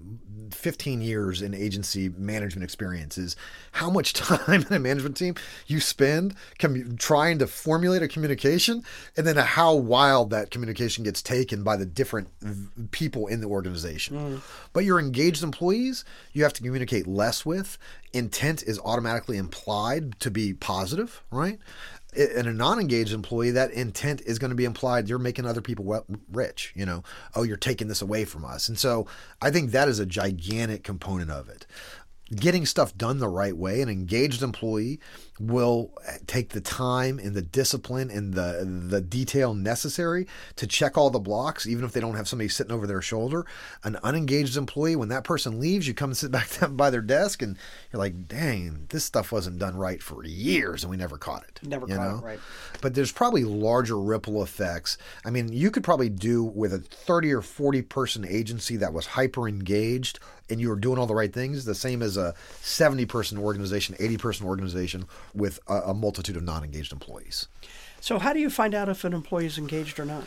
15 0.53 1.01
years 1.01 1.41
in 1.41 1.53
agency 1.53 2.09
management 2.09 2.63
experience 2.63 3.17
is 3.17 3.35
how 3.73 3.89
much 3.89 4.13
time 4.13 4.65
in 4.69 4.73
a 4.73 4.79
management 4.79 5.17
team 5.17 5.35
you 5.65 5.79
spend 5.79 6.35
commu- 6.59 6.97
trying 6.99 7.39
to 7.39 7.47
formulate 7.47 8.01
a 8.01 8.07
communication 8.07 8.83
and 9.15 9.25
then 9.25 9.37
how 9.37 9.73
wild 9.73 10.29
that 10.29 10.51
communication 10.51 11.03
gets 11.03 11.21
taken 11.21 11.63
by 11.63 11.75
the 11.75 11.85
different 11.85 12.29
v- 12.41 12.87
people 12.91 13.27
in 13.27 13.41
the 13.41 13.47
organization. 13.47 14.17
Mm. 14.17 14.41
But 14.73 14.83
your 14.85 14.99
engaged 14.99 15.43
employees, 15.43 16.05
you 16.33 16.43
have 16.43 16.53
to 16.53 16.61
communicate 16.61 17.07
less 17.07 17.45
with. 17.45 17.77
Intent 18.13 18.63
is 18.63 18.79
automatically 18.79 19.37
implied 19.37 20.19
to 20.19 20.31
be 20.31 20.53
positive, 20.53 21.23
right? 21.31 21.59
In 22.15 22.47
a 22.47 22.53
non-engaged 22.53 23.13
employee 23.13 23.51
that 23.51 23.71
intent 23.71 24.21
is 24.21 24.39
going 24.39 24.49
to 24.49 24.55
be 24.55 24.65
implied. 24.65 25.09
You're 25.09 25.19
making 25.19 25.45
other 25.45 25.61
people 25.61 26.05
rich 26.31 26.73
you 26.75 26.85
know? 26.85 27.03
Oh 27.35 27.43
you're 27.43 27.57
taking 27.57 27.87
this 27.87 28.01
away 28.01 28.25
from 28.25 28.45
us. 28.45 28.69
And 28.69 28.77
so 28.77 29.07
i 29.41 29.51
think 29.51 29.71
that 29.71 29.87
is 29.87 29.99
a 29.99 30.05
gigantic 30.05 30.83
component 30.83 31.31
of 31.31 31.49
it. 31.49 31.65
Getting 32.35 32.65
stuff 32.65 32.97
done 32.97 33.19
the 33.19 33.29
right 33.29 33.55
way 33.55 33.81
an 33.81 33.89
engaged 33.89 34.41
employee 34.41 34.99
will 35.39 35.91
take 36.25 36.49
the 36.49 36.61
time 36.61 37.19
and 37.19 37.35
the 37.35 37.41
discipline 37.41 38.09
and 38.09 38.33
the 38.33 38.65
the 38.87 39.01
detail 39.01 39.53
necessary 39.53 40.27
to 40.55 40.65
check 40.65 40.97
all 40.97 41.09
the 41.09 41.19
blocks 41.19 41.67
even 41.67 41.85
if 41.85 41.91
they 41.91 41.99
don't 41.99 42.15
have 42.15 42.27
somebody 42.27 42.49
sitting 42.49 42.71
over 42.71 42.87
their 42.87 43.01
shoulder 43.01 43.45
an 43.83 43.97
unengaged 44.03 44.57
employee 44.57 44.95
when 44.95 45.09
that 45.09 45.23
person 45.23 45.59
leaves 45.59 45.87
you 45.87 45.93
come 45.93 46.09
and 46.09 46.17
sit 46.17 46.31
back 46.37 46.49
down 46.59 46.75
by 46.75 46.89
their 46.89 47.01
desk 47.01 47.41
and 47.41 47.57
you're 47.91 47.99
like 47.99 48.27
dang 48.27 48.85
this 48.89 49.03
stuff 49.03 49.31
wasn't 49.31 49.57
done 49.59 49.75
right 49.75 50.01
for 50.01 50.23
years 50.23 50.83
and 50.83 50.89
we 50.89 50.97
never 50.97 51.17
caught 51.17 51.43
it 51.43 51.59
Never 51.63 51.87
you 51.87 51.95
caught 51.95 52.19
it, 52.19 52.23
right. 52.23 52.39
but 52.81 52.93
there's 52.93 53.11
probably 53.11 53.43
larger 53.43 53.99
ripple 53.99 54.43
effects. 54.43 54.97
I 55.25 55.29
mean, 55.29 55.51
you 55.51 55.71
could 55.71 55.83
probably 55.83 56.09
do 56.09 56.43
with 56.43 56.73
a 56.73 56.79
30 56.79 57.33
or 57.33 57.41
40 57.41 57.81
person 57.83 58.25
agency 58.27 58.77
that 58.77 58.93
was 58.93 59.07
hyper 59.07 59.47
engaged 59.47 60.19
and 60.49 60.61
you 60.61 60.69
were 60.69 60.75
doing 60.75 60.97
all 60.97 61.07
the 61.07 61.15
right 61.15 61.33
things, 61.33 61.65
the 61.65 61.75
same 61.75 62.01
as 62.01 62.15
a 62.15 62.33
70 62.61 63.05
person 63.05 63.37
organization, 63.37 63.95
80 63.99 64.17
person 64.17 64.47
organization 64.47 65.05
with 65.33 65.59
a, 65.67 65.75
a 65.75 65.93
multitude 65.93 66.37
of 66.37 66.43
non 66.43 66.63
engaged 66.63 66.91
employees. 66.91 67.47
so 68.01 68.19
how 68.19 68.33
do 68.33 68.39
you 68.39 68.49
find 68.49 68.73
out 68.73 68.89
if 68.89 69.03
an 69.03 69.13
employee 69.13 69.45
is 69.45 69.57
engaged 69.57 69.99
or 69.99 70.05
not 70.05 70.23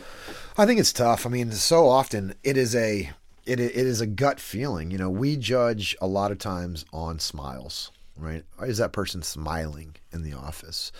I 0.57 0.65
think 0.65 0.79
it's 0.79 0.93
tough. 0.93 1.25
I 1.25 1.29
mean, 1.29 1.51
so 1.51 1.87
often 1.87 2.35
it 2.43 2.57
is 2.57 2.75
a 2.75 3.11
it, 3.45 3.59
it 3.59 3.75
is 3.75 4.01
a 4.01 4.05
gut 4.05 4.39
feeling. 4.39 4.91
You 4.91 4.97
know, 4.97 5.09
we 5.09 5.35
judge 5.37 5.95
a 6.01 6.07
lot 6.07 6.31
of 6.31 6.37
times 6.37 6.85
on 6.93 7.19
smiles, 7.19 7.91
right? 8.17 8.43
Is 8.61 8.77
that 8.77 8.91
person 8.91 9.23
smiling 9.23 9.95
in 10.11 10.21
the 10.23 10.33
office? 10.33 10.91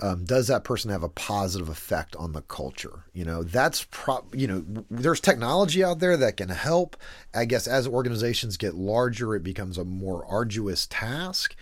Um, 0.00 0.24
does 0.24 0.46
that 0.46 0.62
person 0.62 0.90
have 0.90 1.02
a 1.02 1.08
positive 1.08 1.68
effect 1.68 2.14
on 2.16 2.32
the 2.32 2.42
culture? 2.42 3.04
You 3.12 3.24
know, 3.24 3.42
that's 3.42 3.86
pro. 3.90 4.24
You 4.32 4.46
know, 4.46 4.84
there's 4.90 5.20
technology 5.20 5.82
out 5.82 5.98
there 5.98 6.16
that 6.16 6.36
can 6.36 6.50
help. 6.50 6.96
I 7.34 7.46
guess 7.46 7.66
as 7.66 7.88
organizations 7.88 8.56
get 8.56 8.74
larger, 8.74 9.34
it 9.34 9.42
becomes 9.42 9.76
a 9.78 9.84
more 9.84 10.24
arduous 10.26 10.86
task. 10.86 11.56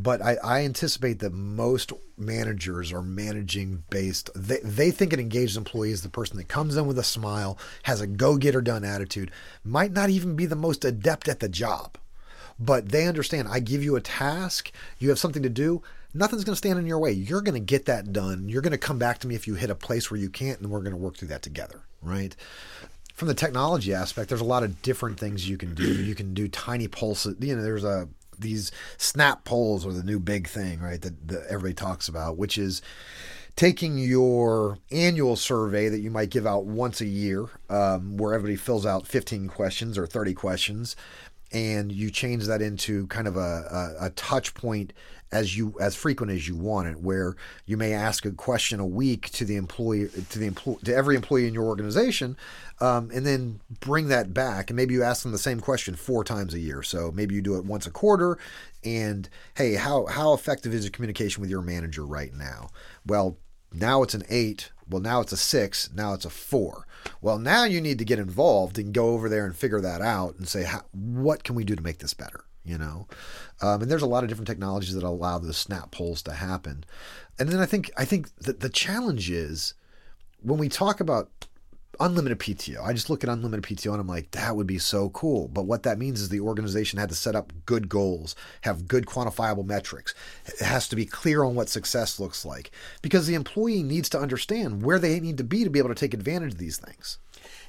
But 0.00 0.22
I, 0.22 0.36
I 0.44 0.64
anticipate 0.64 1.18
that 1.18 1.32
most 1.32 1.92
managers 2.16 2.92
are 2.92 3.02
managing 3.02 3.82
based. 3.90 4.30
They 4.34 4.60
they 4.62 4.90
think 4.90 5.12
an 5.12 5.20
engaged 5.20 5.56
employee 5.56 5.90
is 5.90 6.02
the 6.02 6.08
person 6.08 6.36
that 6.36 6.48
comes 6.48 6.76
in 6.76 6.86
with 6.86 6.98
a 6.98 7.04
smile, 7.04 7.58
has 7.82 8.00
a 8.00 8.06
go 8.06 8.36
getter 8.36 8.60
done 8.60 8.84
attitude, 8.84 9.32
might 9.64 9.92
not 9.92 10.10
even 10.10 10.36
be 10.36 10.46
the 10.46 10.54
most 10.54 10.84
adept 10.84 11.28
at 11.28 11.40
the 11.40 11.48
job 11.48 11.98
but 12.58 12.88
they 12.88 13.06
understand 13.06 13.46
I 13.48 13.60
give 13.60 13.84
you 13.84 13.94
a 13.96 14.00
task, 14.00 14.72
you 14.98 15.10
have 15.10 15.18
something 15.18 15.42
to 15.44 15.48
do, 15.48 15.82
nothing's 16.14 16.44
going 16.44 16.54
to 16.54 16.58
stand 16.58 16.78
in 16.78 16.86
your 16.86 16.98
way. 16.98 17.12
You're 17.12 17.40
going 17.40 17.54
to 17.54 17.60
get 17.60 17.86
that 17.86 18.12
done. 18.12 18.48
You're 18.48 18.62
going 18.62 18.72
to 18.72 18.78
come 18.78 18.98
back 18.98 19.18
to 19.20 19.28
me 19.28 19.34
if 19.34 19.46
you 19.46 19.54
hit 19.54 19.70
a 19.70 19.74
place 19.74 20.10
where 20.10 20.20
you 20.20 20.30
can't, 20.30 20.60
and 20.60 20.70
we're 20.70 20.80
going 20.80 20.92
to 20.92 20.96
work 20.96 21.16
through 21.16 21.28
that 21.28 21.42
together, 21.42 21.82
right? 22.02 22.34
From 23.14 23.28
the 23.28 23.34
technology 23.34 23.92
aspect, 23.92 24.28
there's 24.28 24.40
a 24.40 24.44
lot 24.44 24.62
of 24.62 24.80
different 24.82 25.18
things 25.18 25.48
you 25.48 25.56
can 25.56 25.74
do. 25.74 25.84
You 25.84 26.14
can 26.14 26.34
do 26.34 26.48
TINYpulses. 26.48 27.42
You 27.44 27.56
know, 27.56 27.62
there's 27.62 27.84
a 27.84 28.08
these 28.40 28.70
snap 28.96 29.44
polls 29.44 29.86
are 29.86 29.92
the 29.92 30.02
new 30.02 30.20
big 30.20 30.48
thing, 30.48 30.80
right? 30.80 31.00
That, 31.00 31.28
that 31.28 31.46
everybody 31.48 31.74
talks 31.74 32.08
about, 32.08 32.36
which 32.36 32.58
is 32.58 32.82
taking 33.56 33.98
your 33.98 34.78
annual 34.92 35.34
survey 35.34 35.88
that 35.88 35.98
you 35.98 36.10
might 36.12 36.30
give 36.30 36.46
out 36.46 36.64
once 36.64 37.00
a 37.00 37.06
year, 37.06 37.46
um, 37.68 38.16
where 38.16 38.32
everybody 38.32 38.56
fills 38.56 38.86
out 38.86 39.06
15 39.06 39.48
questions 39.48 39.98
or 39.98 40.06
30 40.06 40.32
questions, 40.34 40.94
and 41.50 41.90
you 41.90 42.10
change 42.10 42.46
that 42.46 42.62
into 42.62 43.06
kind 43.08 43.26
of 43.26 43.36
a, 43.36 43.96
a, 44.00 44.06
a, 44.06 44.10
touch 44.10 44.54
point 44.54 44.92
as 45.30 45.56
you 45.56 45.74
as 45.80 45.94
frequent 45.94 46.32
as 46.32 46.48
you 46.48 46.56
want 46.56 46.88
it 46.88 47.00
where 47.00 47.36
you 47.66 47.76
may 47.76 47.92
ask 47.92 48.24
a 48.24 48.30
question 48.30 48.80
a 48.80 48.86
week 48.86 49.30
to 49.30 49.44
the 49.44 49.56
employee 49.56 50.08
to 50.30 50.38
the 50.38 50.46
employee 50.46 50.78
to 50.84 50.94
every 50.94 51.16
employee 51.16 51.46
in 51.46 51.54
your 51.54 51.64
organization 51.64 52.36
um, 52.80 53.10
and 53.12 53.26
then 53.26 53.60
bring 53.80 54.08
that 54.08 54.32
back. 54.32 54.70
And 54.70 54.76
maybe 54.76 54.94
you 54.94 55.02
ask 55.02 55.22
them 55.22 55.32
the 55.32 55.38
same 55.38 55.60
question 55.60 55.94
four 55.94 56.24
times 56.24 56.54
a 56.54 56.60
year. 56.60 56.82
So 56.82 57.10
maybe 57.12 57.34
you 57.34 57.42
do 57.42 57.56
it 57.56 57.64
once 57.64 57.86
a 57.86 57.90
quarter. 57.90 58.38
And 58.84 59.28
hey 59.56 59.74
how 59.74 60.06
how 60.06 60.32
effective 60.32 60.72
is 60.72 60.84
your 60.84 60.92
communication 60.92 61.40
with 61.40 61.50
your 61.50 61.62
manager 61.62 62.06
right 62.06 62.32
now? 62.32 62.68
Well 63.06 63.38
now 63.72 64.02
it's 64.02 64.14
an 64.14 64.24
eight. 64.28 64.70
Well 64.88 65.02
now 65.02 65.20
it's 65.20 65.32
a 65.32 65.36
six. 65.36 65.90
Now 65.94 66.14
it's 66.14 66.24
a 66.24 66.30
four. 66.30 66.86
Well, 67.20 67.38
now 67.38 67.64
you 67.64 67.80
need 67.80 67.98
to 67.98 68.04
get 68.04 68.18
involved 68.18 68.78
and 68.78 68.92
go 68.92 69.10
over 69.10 69.28
there 69.28 69.44
and 69.44 69.54
figure 69.54 69.80
that 69.80 70.00
out 70.00 70.36
and 70.36 70.48
say, 70.48 70.66
what 70.92 71.44
can 71.44 71.54
we 71.54 71.64
do 71.64 71.76
to 71.76 71.82
make 71.82 71.98
this 71.98 72.14
better? 72.14 72.44
You 72.68 72.78
know, 72.78 73.06
um, 73.62 73.82
and 73.82 73.90
there's 73.90 74.02
a 74.02 74.06
lot 74.06 74.22
of 74.22 74.28
different 74.28 74.48
technologies 74.48 74.94
that 74.94 75.02
allow 75.02 75.38
the 75.38 75.54
snap 75.54 75.90
polls 75.90 76.22
to 76.22 76.32
happen. 76.32 76.84
And 77.38 77.48
then 77.48 77.60
I 77.60 77.66
think 77.66 77.90
I 77.96 78.04
think 78.04 78.34
that 78.40 78.60
the 78.60 78.68
challenge 78.68 79.30
is 79.30 79.74
when 80.42 80.58
we 80.58 80.68
talk 80.68 81.00
about 81.00 81.30
unlimited 82.00 82.38
PTO. 82.38 82.84
I 82.84 82.92
just 82.92 83.10
look 83.10 83.24
at 83.24 83.30
unlimited 83.30 83.64
PTO 83.64 83.92
and 83.92 84.00
I'm 84.00 84.06
like, 84.06 84.30
that 84.32 84.56
would 84.56 84.66
be 84.66 84.78
so 84.78 85.10
cool. 85.10 85.48
But 85.48 85.64
what 85.64 85.82
that 85.82 85.98
means 85.98 86.20
is 86.20 86.28
the 86.28 86.40
organization 86.40 86.98
had 86.98 87.08
to 87.08 87.14
set 87.14 87.34
up 87.34 87.52
good 87.66 87.88
goals, 87.88 88.34
have 88.62 88.88
good 88.88 89.06
quantifiable 89.06 89.66
metrics. 89.66 90.14
It 90.46 90.64
has 90.64 90.88
to 90.88 90.96
be 90.96 91.04
clear 91.04 91.42
on 91.42 91.54
what 91.54 91.68
success 91.68 92.20
looks 92.20 92.44
like 92.44 92.70
because 93.02 93.26
the 93.26 93.34
employee 93.34 93.82
needs 93.82 94.08
to 94.10 94.20
understand 94.20 94.82
where 94.82 94.98
they 94.98 95.18
need 95.20 95.38
to 95.38 95.44
be 95.44 95.64
to 95.64 95.70
be 95.70 95.78
able 95.78 95.88
to 95.88 95.94
take 95.94 96.14
advantage 96.14 96.52
of 96.52 96.58
these 96.58 96.78
things. 96.78 97.18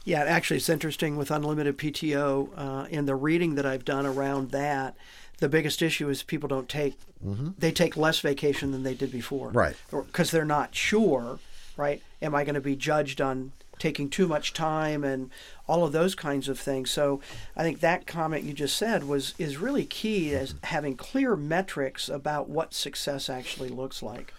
Yeah, 0.05 0.23
actually, 0.23 0.57
it's 0.57 0.69
interesting 0.69 1.17
with 1.17 1.31
unlimited 1.31 1.77
PTO 1.77 2.49
uh, 2.55 2.87
in 2.89 3.05
the 3.05 3.15
reading 3.15 3.55
that 3.55 3.65
I've 3.65 3.85
done 3.85 4.05
around 4.05 4.51
that. 4.51 4.95
The 5.39 5.49
biggest 5.49 5.81
issue 5.81 6.09
is 6.09 6.21
people 6.23 6.49
don't 6.49 6.67
take 6.67 6.97
mm-hmm. 7.25 7.49
they 7.57 7.71
take 7.71 7.95
less 7.95 8.19
vacation 8.19 8.71
than 8.71 8.83
they 8.83 8.93
did 8.93 9.11
before, 9.11 9.51
right? 9.51 9.75
Because 9.89 10.31
they're 10.31 10.43
not 10.45 10.75
sure, 10.75 11.39
right? 11.77 12.01
Am 12.21 12.35
I 12.35 12.43
going 12.43 12.55
to 12.55 12.61
be 12.61 12.75
judged 12.75 13.21
on 13.21 13.53
taking 13.79 14.09
too 14.09 14.27
much 14.27 14.53
time 14.53 15.03
and 15.03 15.31
all 15.67 15.83
of 15.83 15.91
those 15.91 16.13
kinds 16.13 16.47
of 16.47 16.59
things. 16.59 16.91
So 16.91 17.21
I 17.55 17.63
think 17.63 17.79
that 17.79 18.05
comment 18.05 18.43
you 18.43 18.53
just 18.53 18.75
said 18.75 19.05
was 19.05 19.33
is 19.39 19.57
really 19.57 19.85
key 19.85 20.35
as 20.35 20.53
having 20.63 20.95
clear 20.95 21.35
metrics 21.35 22.09
about 22.09 22.49
what 22.49 22.73
success 22.73 23.29
actually 23.29 23.69
looks 23.69 24.03
like. 24.03 24.33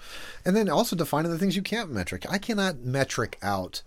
And 0.44 0.54
then 0.54 0.68
also 0.68 0.94
defining 0.94 1.32
the 1.32 1.38
things 1.38 1.56
you 1.56 1.62
can't 1.62 1.90
metric. 1.90 2.26
I 2.28 2.38
cannot 2.38 2.80
metric 2.80 3.38
out 3.42 3.82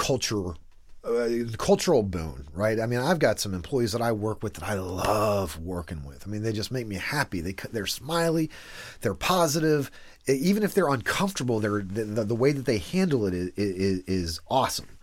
culture 0.00 0.54
uh, 1.02 1.28
cultural 1.56 2.02
boon, 2.02 2.46
right? 2.52 2.78
I 2.78 2.84
mean, 2.84 3.00
I've 3.00 3.18
got 3.18 3.40
some 3.40 3.54
employees 3.54 3.92
that 3.92 4.02
I 4.02 4.12
work 4.12 4.42
with 4.42 4.54
that 4.54 4.64
I 4.64 4.74
love 4.74 5.58
working 5.58 6.04
with. 6.04 6.26
I 6.26 6.30
mean, 6.30 6.42
they 6.42 6.52
just 6.52 6.70
make 6.70 6.86
me 6.86 6.96
happy. 6.96 7.40
They 7.40 7.54
they're 7.72 7.86
smiley, 7.86 8.50
they're 9.00 9.14
positive. 9.14 9.90
Even 10.26 10.62
if 10.62 10.74
they're 10.74 10.88
uncomfortable, 10.88 11.58
they're 11.58 11.80
the, 11.82 12.24
the, 12.24 12.34
way 12.34 12.52
that 12.52 12.66
they 12.66 12.78
handle 12.78 13.26
it 13.26 13.32
is, 13.32 13.50
is, 13.56 14.00
is 14.06 14.40
awesome. 14.48 14.98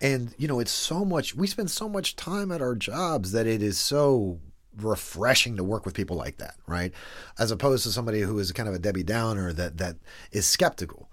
And 0.00 0.34
you 0.38 0.48
know, 0.48 0.58
it's 0.58 0.72
so 0.72 1.04
much. 1.04 1.34
We 1.36 1.46
spend 1.46 1.70
so 1.70 1.88
much 1.88 2.16
time 2.16 2.50
at 2.50 2.60
our 2.60 2.74
jobs 2.74 3.30
that 3.32 3.46
it 3.46 3.62
is 3.62 3.78
so 3.78 4.40
refreshing 4.76 5.56
to 5.56 5.64
work 5.64 5.84
with 5.84 5.94
people 5.94 6.16
like 6.16 6.38
that, 6.38 6.56
right? 6.66 6.92
As 7.38 7.50
opposed 7.50 7.84
to 7.84 7.92
somebody 7.92 8.20
who 8.20 8.38
is 8.40 8.50
kind 8.52 8.68
of 8.68 8.74
a 8.74 8.78
Debbie 8.78 9.04
Downer 9.04 9.52
that 9.52 9.78
that 9.78 9.96
is 10.32 10.46
skeptical. 10.46 11.07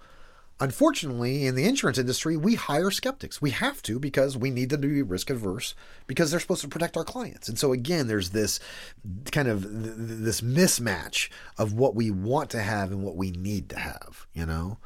Unfortunately, 0.58 1.46
in 1.46 1.54
the 1.54 1.66
insurance 1.68 1.98
industry, 1.98 2.36
we 2.36 2.54
hire 2.54 2.90
skeptics. 2.90 3.42
We 3.42 3.50
have 3.50 3.82
to 3.82 3.98
because 3.98 4.38
we 4.38 4.50
need 4.50 4.70
them 4.70 4.80
to 4.82 4.88
be 4.88 5.02
risk 5.02 5.28
averse 5.28 5.74
because 6.06 6.30
they're 6.30 6.40
supposed 6.40 6.62
to 6.62 6.68
protect 6.68 6.96
our 6.96 7.04
clients. 7.04 7.48
And 7.48 7.58
so 7.58 7.72
again, 7.72 8.08
there's 8.08 8.30
this 8.30 8.58
kind 9.32 9.48
of 9.48 9.62
this 9.62 10.40
mismatch 10.40 11.28
of 11.58 11.74
what 11.74 11.94
we 11.94 12.10
want 12.10 12.48
to 12.50 12.62
have 12.62 12.90
and 12.90 13.02
what 13.02 13.16
we 13.16 13.32
need 13.32 13.68
to 13.70 13.78
have, 13.78 14.26
you 14.32 14.46
know? 14.46 14.78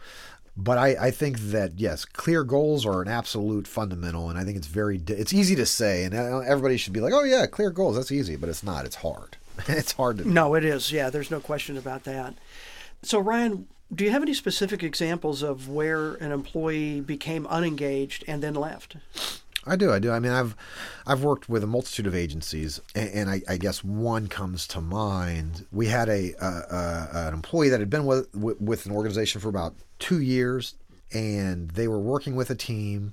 But 0.56 0.78
I, 0.78 1.06
I 1.06 1.10
think 1.12 1.38
that 1.38 1.78
yes, 1.78 2.04
clear 2.04 2.42
goals 2.42 2.84
are 2.84 3.00
an 3.00 3.08
absolute 3.08 3.68
fundamental, 3.68 4.28
and 4.28 4.38
I 4.38 4.44
think 4.44 4.56
it's 4.56 4.66
very 4.66 5.00
it's 5.06 5.32
easy 5.32 5.54
to 5.56 5.64
say, 5.64 6.04
and 6.04 6.14
uh, 6.14 6.40
everybody 6.40 6.76
should 6.76 6.92
be 6.92 7.00
like, 7.00 7.14
oh 7.14 7.22
yeah, 7.22 7.46
clear 7.46 7.70
goals, 7.70 7.96
that's 7.96 8.12
easy, 8.12 8.36
but 8.36 8.48
it's 8.48 8.62
not. 8.62 8.84
It's 8.84 8.96
hard. 8.96 9.36
it's 9.68 9.92
hard 9.92 10.18
to. 10.18 10.28
No, 10.28 10.54
it 10.54 10.64
is. 10.64 10.90
Yeah, 10.90 11.08
there's 11.08 11.30
no 11.30 11.40
question 11.40 11.78
about 11.78 12.04
that. 12.04 12.34
So 13.02 13.20
Ryan, 13.20 13.68
do 13.92 14.04
you 14.04 14.10
have 14.10 14.22
any 14.22 14.34
specific 14.34 14.82
examples 14.82 15.42
of 15.42 15.68
where 15.68 16.14
an 16.14 16.32
employee 16.32 17.00
became 17.00 17.46
unengaged 17.46 18.24
and 18.26 18.42
then 18.42 18.54
left? 18.54 18.96
I 19.66 19.76
do. 19.76 19.92
I 19.92 19.98
do. 19.98 20.10
I 20.10 20.20
mean, 20.20 20.32
I've 20.32 20.56
I've 21.06 21.22
worked 21.22 21.48
with 21.48 21.62
a 21.62 21.66
multitude 21.66 22.06
of 22.06 22.14
agencies, 22.14 22.80
and, 22.94 23.10
and 23.10 23.30
I, 23.30 23.42
I, 23.46 23.56
guess 23.58 23.84
one 23.84 24.26
comes 24.26 24.66
to 24.68 24.80
mind. 24.80 25.66
We 25.70 25.86
had 25.86 26.08
a 26.08 26.32
an 26.40 27.34
employee 27.34 27.68
that 27.68 27.80
had 27.80 27.90
been 27.90 28.06
with 28.06 28.34
with 28.34 28.86
an 28.86 28.92
organization 28.92 29.40
for 29.40 29.48
about 29.48 29.74
two 29.98 30.22
years, 30.22 30.76
and 31.12 31.70
they 31.72 31.88
were 31.88 31.98
working 31.98 32.36
with 32.36 32.48
a 32.48 32.54
team. 32.54 33.12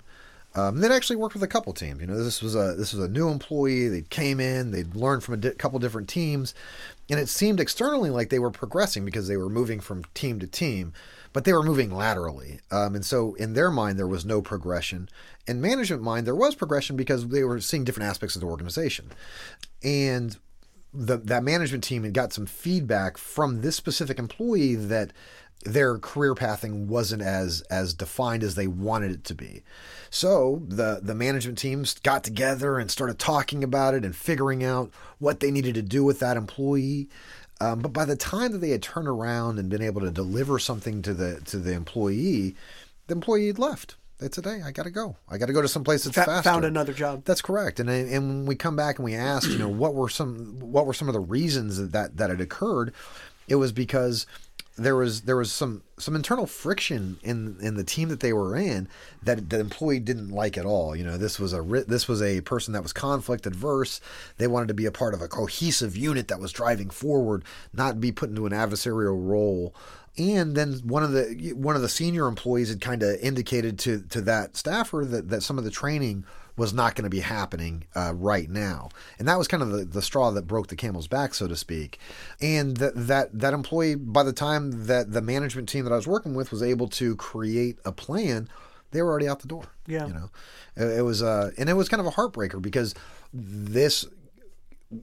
Um, 0.58 0.80
they'd 0.80 0.92
actually 0.92 1.18
worked 1.18 1.36
with 1.36 1.44
a 1.44 1.48
couple 1.48 1.72
teams. 1.72 2.02
You 2.02 2.08
know, 2.08 2.22
this 2.22 2.42
was 2.42 2.56
a 2.56 2.74
this 2.74 2.92
was 2.92 3.04
a 3.04 3.08
new 3.08 3.30
employee. 3.30 3.90
They 3.90 4.02
came 4.02 4.40
in. 4.40 4.72
They'd 4.72 4.96
learned 4.96 5.24
from 5.24 5.36
a 5.36 5.38
di- 5.38 5.52
couple 5.52 5.78
different 5.78 6.10
teams, 6.10 6.56
and 7.12 7.20
it 7.20 7.30
seemed 7.30 7.60
externally 7.60 8.10
like 8.10 8.30
they 8.30 8.40
were 8.40 8.50
progressing 8.50 9.06
because 9.06 9.28
they 9.28 9.38
were 9.38 9.50
moving 9.50 9.80
from 9.80 10.04
team 10.16 10.40
to 10.40 10.48
team, 10.48 10.94
but 11.32 11.44
they 11.44 11.54
were 11.54 11.62
moving 11.62 11.92
laterally. 11.92 12.60
Um, 12.72 12.96
and 12.96 13.06
so 13.06 13.36
in 13.36 13.54
their 13.54 13.70
mind, 13.70 14.00
there 14.00 14.08
was 14.08 14.26
no 14.26 14.42
progression. 14.42 15.10
In 15.46 15.62
management 15.62 16.02
mind, 16.02 16.26
there 16.26 16.36
was 16.36 16.56
progression 16.56 16.96
because 16.96 17.28
they 17.28 17.44
were 17.44 17.62
seeing 17.62 17.84
different 17.84 18.10
aspects 18.10 18.36
of 18.36 18.42
the 18.42 18.48
organization. 18.48 19.12
And 19.84 20.38
the, 20.92 21.18
that 21.18 21.44
management 21.44 21.84
team 21.84 22.04
had 22.04 22.14
got 22.14 22.34
some 22.34 22.48
feedback 22.48 23.18
from 23.18 23.62
this 23.62 23.76
specific 23.76 24.18
employee 24.18 24.76
that 24.76 25.14
their 25.66 25.98
career 25.98 26.36
pathing 26.36 26.88
wasn't 26.88 27.22
as 27.22 27.62
as 27.70 27.94
defined 27.94 28.44
as 28.44 28.56
they 28.56 28.68
wanted 28.68 29.12
it 29.12 29.24
to 29.26 29.36
be. 29.36 29.64
So 30.10 30.64
the 30.68 31.00
the 31.02 31.16
management 31.16 31.58
teams 31.58 32.00
got 32.00 32.24
together 32.24 32.80
and 32.80 32.90
started 32.90 33.20
talking 33.20 33.64
about 33.64 33.94
it 33.94 34.06
and 34.06 34.16
figuring 34.16 34.64
out 34.64 34.92
what 35.20 35.40
they 35.40 35.52
needed 35.52 35.76
to 35.76 35.82
do 35.82 36.04
with 36.04 36.20
that 36.20 36.38
employee. 36.38 37.10
Um, 37.60 37.80
but 37.80 37.92
by 37.92 38.06
the 38.06 38.16
time 38.16 38.52
that 38.52 38.60
they 38.60 38.70
had 38.70 38.84
turned 38.84 39.08
around 39.08 39.58
and 39.58 39.70
been 39.70 39.82
able 39.82 40.02
to 40.02 40.12
deliver 40.12 40.60
something 40.60 41.02
to 41.02 41.14
the 41.14 41.42
to 41.46 41.58
the 41.58 41.74
employee, 41.74 42.56
the 43.08 43.16
employee 43.16 43.48
had 43.48 43.60
left. 43.60 43.96
They 44.20 44.30
said, 44.32 44.46
"Hey, 44.46 44.62
I 44.64 44.72
got 44.72 44.84
to 44.84 44.92
go. 44.92 45.18
I 45.30 45.38
got 45.38 45.46
to 45.48 45.54
go 45.54 45.62
to 45.62 45.68
some 45.68 45.84
place 45.84 46.04
that's 46.04 46.16
faster." 46.16 46.50
Found 46.50 46.66
another 46.66 46.94
job. 46.94 47.24
That's 47.26 47.42
correct. 47.42 47.80
And 47.80 47.90
and 47.90 48.10
when 48.12 48.46
we 48.46 48.56
come 48.56 48.76
back 48.76 48.98
and 48.98 49.06
we 49.06 49.16
asked, 49.16 49.48
you 49.48 49.60
know, 49.60 49.70
what 49.70 49.94
were 49.94 50.10
some 50.10 50.60
what 50.60 50.86
were 50.86 50.94
some 50.94 51.08
of 51.08 51.14
the 51.14 51.20
reasons 51.20 51.78
that 51.78 51.92
that, 51.92 52.18
that 52.18 52.30
had 52.30 52.42
occurred, 52.42 52.94
it 53.48 53.56
was 53.56 53.72
because 53.72 54.26
there 54.78 54.96
was 54.96 55.22
there 55.22 55.36
was 55.36 55.52
some 55.52 55.82
some 55.98 56.16
internal 56.16 56.46
friction 56.46 57.20
in 57.24 57.58
in 57.60 57.76
the 57.76 57.84
team 57.84 58.10
that 58.10 58.20
they 58.20 58.32
were 58.32 58.56
in 58.56 58.88
that 59.24 59.50
the 59.50 59.60
employee 59.60 60.00
didn't 60.00 60.30
like 60.30 60.58
at 60.58 60.66
all. 60.66 60.96
You 60.96 61.04
know, 61.04 61.18
this 61.18 61.40
was 61.40 61.52
a 61.52 61.62
this 61.88 62.08
was 62.08 62.22
a 62.22 62.42
person 62.42 62.74
that 62.74 62.84
was 62.84 62.94
conflict 62.94 63.48
adverse. 63.48 64.00
They 64.38 64.48
wanted 64.48 64.68
to 64.68 64.74
be 64.76 64.86
a 64.86 64.92
part 64.92 65.16
of 65.16 65.22
a 65.22 65.28
cohesive 65.28 65.98
unit 65.98 66.28
that 66.28 66.40
was 66.40 66.52
driving 66.52 66.92
forward, 66.92 67.44
not 67.74 68.00
be 68.00 68.12
put 68.12 68.30
into 68.30 68.46
an 68.46 68.54
adversarial 68.54 69.18
role. 69.18 69.74
And 70.18 70.56
then 70.56 70.74
one 70.84 71.04
of 71.04 71.12
the 71.12 71.54
one 71.54 71.76
of 71.76 71.82
the 71.82 71.90
senior 71.90 72.28
employees 72.28 72.70
had 72.70 72.82
kind 72.82 73.02
of 73.02 73.20
indicated 73.20 73.80
to 73.80 74.02
to 74.10 74.22
that 74.22 74.56
staffer 74.56 75.06
that 75.06 75.30
that 75.30 75.42
some 75.42 75.58
of 75.58 75.64
the 75.64 75.72
training 75.72 76.24
was 76.58 76.74
not 76.74 76.96
going 76.96 77.04
to 77.04 77.10
be 77.10 77.20
happening 77.20 77.86
uh, 77.96 78.14
right 78.16 78.50
now. 78.50 78.90
And 79.20 79.28
that 79.28 79.38
was 79.38 79.48
kind 79.48 79.62
of 79.62 79.72
the, 79.72 79.86
the 79.86 80.02
straw 80.02 80.32
that 80.32 80.48
broke 80.48 80.68
the 80.68 80.76
camel's 80.76 81.08
back, 81.08 81.36
so 81.36 81.48
to 81.48 81.56
speak. 81.56 82.00
And 82.42 82.78
that, 82.78 82.94
that, 82.96 83.40
that 83.40 83.54
employee, 83.54 83.96
by 83.96 84.24
the 84.24 84.34
time 84.34 84.88
that 84.88 85.12
the 85.12 85.22
management 85.22 85.70
team 85.70 85.86
that 85.86 85.94
I 85.94 85.96
was 85.96 86.08
working 86.08 86.34
with 86.34 86.52
was 86.52 86.64
able 86.64 86.88
to 86.90 87.16
create 87.16 87.78
a 87.86 87.92
plan, 87.92 88.50
they 88.92 89.02
were 89.02 89.10
already 89.10 89.28
out 89.28 89.42
the 89.42 89.48
door. 89.48 89.66
Yeah. 89.86 90.08
You 90.08 90.14
know, 90.14 90.30
it, 90.76 91.00
it 91.00 91.02
was, 91.04 91.22
uh, 91.22 91.52
and 91.58 91.70
it 91.70 91.74
was 91.74 91.88
kind 91.88 92.02
of 92.02 92.08
a 92.08 92.12
heartbreaker 92.12 92.62
because 92.62 92.96
this 93.32 94.06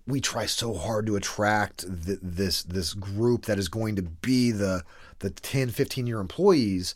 we 0.06 0.20
try 0.20 0.46
so 0.46 0.74
hard 0.74 1.06
to 1.06 1.14
attract 1.14 1.80
th- 2.06 2.18
this 2.22 2.62
this 2.62 2.94
group 2.94 3.44
that 3.44 3.58
is 3.58 3.68
going 3.68 3.96
to 3.96 4.02
be 4.02 4.50
the 4.50 4.82
the 5.18 5.28
10 5.28 5.70
15 5.70 6.06
year 6.06 6.20
employees 6.20 6.94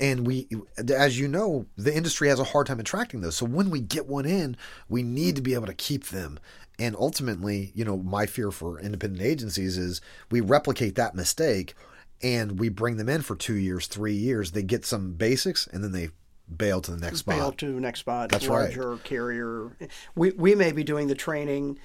and 0.00 0.26
we 0.26 0.48
as 0.88 1.20
you 1.20 1.28
know 1.28 1.66
the 1.76 1.94
industry 1.94 2.28
has 2.28 2.40
a 2.40 2.44
hard 2.44 2.66
time 2.66 2.80
attracting 2.80 3.20
those 3.20 3.36
so 3.36 3.46
when 3.46 3.70
we 3.70 3.80
get 3.80 4.06
one 4.06 4.26
in 4.26 4.56
we 4.88 5.02
need 5.02 5.36
to 5.36 5.42
be 5.42 5.54
able 5.54 5.66
to 5.66 5.74
keep 5.74 6.06
them 6.06 6.38
and 6.78 6.96
ultimately 6.96 7.70
you 7.74 7.84
know 7.84 7.96
my 7.98 8.26
fear 8.26 8.50
for 8.50 8.80
independent 8.80 9.22
agencies 9.22 9.76
is 9.76 10.00
we 10.30 10.40
replicate 10.40 10.94
that 10.94 11.14
mistake 11.14 11.74
and 12.22 12.58
we 12.58 12.68
bring 12.68 12.96
them 12.96 13.08
in 13.08 13.22
for 13.22 13.36
2 13.36 13.54
years 13.54 13.86
3 13.86 14.12
years 14.12 14.52
they 14.52 14.62
get 14.62 14.84
some 14.84 15.12
basics 15.12 15.66
and 15.66 15.84
then 15.84 15.92
they 15.92 16.08
bail 16.56 16.80
to 16.80 16.90
the 16.90 16.96
next 16.96 17.18
spot. 17.18 17.36
bail 17.36 17.44
spot 17.48 17.58
to 17.58 17.80
next 17.80 18.00
spot 18.00 18.30
That's 18.30 18.48
larger 18.48 18.92
right. 18.92 19.04
carrier 19.04 19.76
we 20.16 20.30
we 20.32 20.54
may 20.54 20.72
be 20.72 20.82
doing 20.82 21.06
the 21.06 21.14
training 21.14 21.78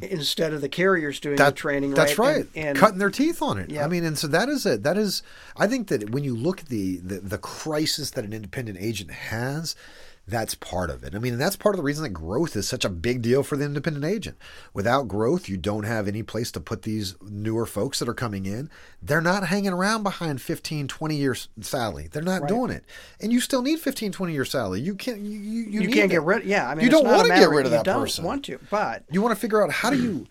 instead 0.00 0.52
of 0.52 0.60
the 0.60 0.68
carriers 0.68 1.20
doing 1.20 1.36
That- 1.36 1.50
the 1.54 1.60
training 1.60 1.90
right 1.90 1.96
That's 1.96 2.18
right. 2.18 2.46
and, 2.54 2.68
and 2.68 2.78
Cutting 2.78 2.98
their 2.98 3.10
teeth 3.10 3.40
on 3.40 3.58
it. 3.58 3.70
Yeah. 3.70 3.84
I 3.84 3.88
mean, 3.88 4.04
and 4.04 4.18
so 4.18 4.26
that 4.28 4.48
is 4.48 4.66
it. 4.66 4.82
That 4.82 4.98
is, 4.98 5.22
I 5.56 5.66
think 5.66 5.88
that 5.88 6.10
when 6.10 6.22
you 6.24 6.36
look 6.36 6.60
at 6.60 6.66
the, 6.68 6.98
the 6.98 7.20
the 7.20 7.38
crisis 7.38 8.10
that 8.10 8.24
an 8.24 8.32
independent 8.32 8.78
agent 8.80 9.10
has, 9.10 9.74
that's 10.28 10.56
part 10.56 10.90
of 10.90 11.04
it. 11.04 11.14
I 11.14 11.18
mean, 11.20 11.38
that's 11.38 11.54
part 11.54 11.74
of 11.74 11.76
the 11.76 11.84
reason 11.84 12.02
that 12.02 12.08
growth 12.10 12.56
is 12.56 12.66
such 12.68 12.84
a 12.84 12.88
big 12.88 13.22
deal 13.22 13.44
for 13.44 13.56
the 13.56 13.64
independent 13.64 14.04
agent. 14.04 14.36
Without 14.74 15.06
growth, 15.06 15.48
you 15.48 15.56
don't 15.56 15.84
have 15.84 16.08
any 16.08 16.24
place 16.24 16.50
to 16.52 16.60
put 16.60 16.82
these 16.82 17.14
newer 17.22 17.64
folks 17.64 18.00
that 18.00 18.08
are 18.08 18.14
coming 18.14 18.44
in. 18.44 18.68
They're 19.00 19.20
not 19.20 19.46
hanging 19.46 19.72
around 19.72 20.02
behind 20.02 20.42
15, 20.42 20.88
20 20.88 21.14
years 21.16 21.48
salary. 21.60 22.08
They're 22.10 22.22
not 22.22 22.42
Right. 22.42 22.48
doing 22.48 22.70
it. 22.72 22.84
And 23.20 23.32
you 23.32 23.40
still 23.40 23.62
need 23.62 23.78
15, 23.78 24.10
20 24.10 24.32
year 24.32 24.44
salary. 24.44 24.80
You 24.80 24.96
can't, 24.96 25.20
you, 25.20 25.38
you, 25.38 25.80
you, 25.82 25.88
can't 25.90 26.10
get 26.10 26.22
rid 26.22 26.42
yeah 26.44 26.68
i 26.68 26.74
mean 26.74 26.84
You 26.84 26.90
don't 26.90 27.06
wanna 27.06 27.28
get 27.28 27.48
rid 27.48 27.64
of 27.66 27.72
you 27.72 27.78
that 27.78 27.84
don't 27.84 28.00
person. 28.00 28.24
want 28.24 28.44
to 28.46 28.58
but 28.68 29.04
you 29.10 29.22
want 29.22 29.34
to 29.34 29.40
figure 29.40 29.62
out 29.62 29.70
how 29.70 29.90
do 29.90 30.02
you 30.02 30.26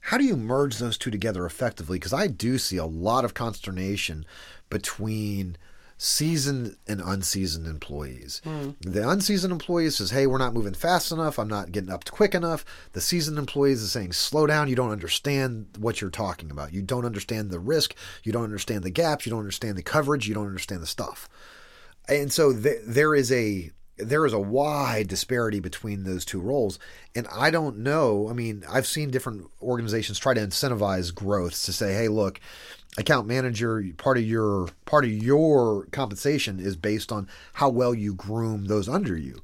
how 0.00 0.18
do 0.18 0.24
you 0.24 0.36
merge 0.36 0.78
those 0.78 0.98
two 0.98 1.10
together 1.10 1.46
effectively 1.46 1.98
because 1.98 2.12
i 2.12 2.26
do 2.26 2.58
see 2.58 2.76
a 2.76 2.84
lot 2.84 3.24
of 3.24 3.32
consternation 3.34 4.24
between 4.70 5.56
seasoned 5.98 6.76
and 6.86 7.00
unseasoned 7.00 7.66
employees. 7.66 8.42
Hmm. 8.44 8.70
The 8.80 9.08
unseasoned 9.08 9.52
employee 9.52 9.90
says 9.90 10.10
hey 10.10 10.26
we're 10.26 10.38
not 10.38 10.52
moving 10.54 10.74
fast 10.74 11.10
enough. 11.10 11.38
I'm 11.38 11.48
not 11.48 11.72
getting 11.72 11.90
up 11.90 12.04
to 12.04 12.12
quick 12.12 12.34
enough. 12.34 12.64
The 12.92 13.00
seasoned 13.00 13.38
employees 13.38 13.82
is 13.82 13.92
saying 13.92 14.12
slow 14.12 14.46
down. 14.46 14.68
You 14.68 14.76
don't 14.76 14.90
understand 14.90 15.68
what 15.78 16.00
you're 16.00 16.10
talking 16.10 16.50
about. 16.50 16.72
You 16.72 16.82
don't 16.82 17.06
understand 17.06 17.50
the 17.50 17.58
risk. 17.58 17.94
You 18.22 18.32
don't 18.32 18.44
understand 18.44 18.82
the 18.84 18.90
gaps. 18.90 19.26
You 19.26 19.30
don't 19.30 19.40
understand 19.40 19.76
the 19.78 19.82
coverage. 19.82 20.28
You 20.28 20.34
don't 20.34 20.46
understand 20.46 20.82
the 20.82 20.86
stuff. 20.86 21.28
And 22.08 22.32
so 22.32 22.52
th- 22.52 22.82
there 22.86 23.14
is 23.14 23.32
a 23.32 23.70
there 23.98 24.26
is 24.26 24.32
a 24.32 24.38
wide 24.38 25.08
disparity 25.08 25.60
between 25.60 26.04
those 26.04 26.24
two 26.24 26.40
roles. 26.40 26.78
And 27.14 27.26
i 27.32 27.50
don't 27.50 27.78
know 27.78 28.28
i 28.28 28.34
mean 28.34 28.62
i've 28.70 28.86
seen 28.86 29.10
different 29.10 29.46
organizations 29.62 30.18
try 30.18 30.34
to 30.34 30.40
incentivize 30.40 31.14
growth 31.14 31.64
to 31.64 31.72
say 31.72 31.94
hey 31.94 32.08
look 32.08 32.40
account 32.98 33.26
manager 33.26 33.84
part 33.96 34.18
of 34.18 34.24
your 34.24 34.68
part 34.84 35.04
of 35.04 35.10
your 35.10 35.86
compensation 35.86 36.58
is 36.58 36.76
based 36.76 37.12
on 37.12 37.28
how 37.54 37.68
well 37.68 37.94
you 37.94 38.14
groom 38.14 38.66
those 38.66 38.88
under 38.88 39.16
you. 39.16 39.38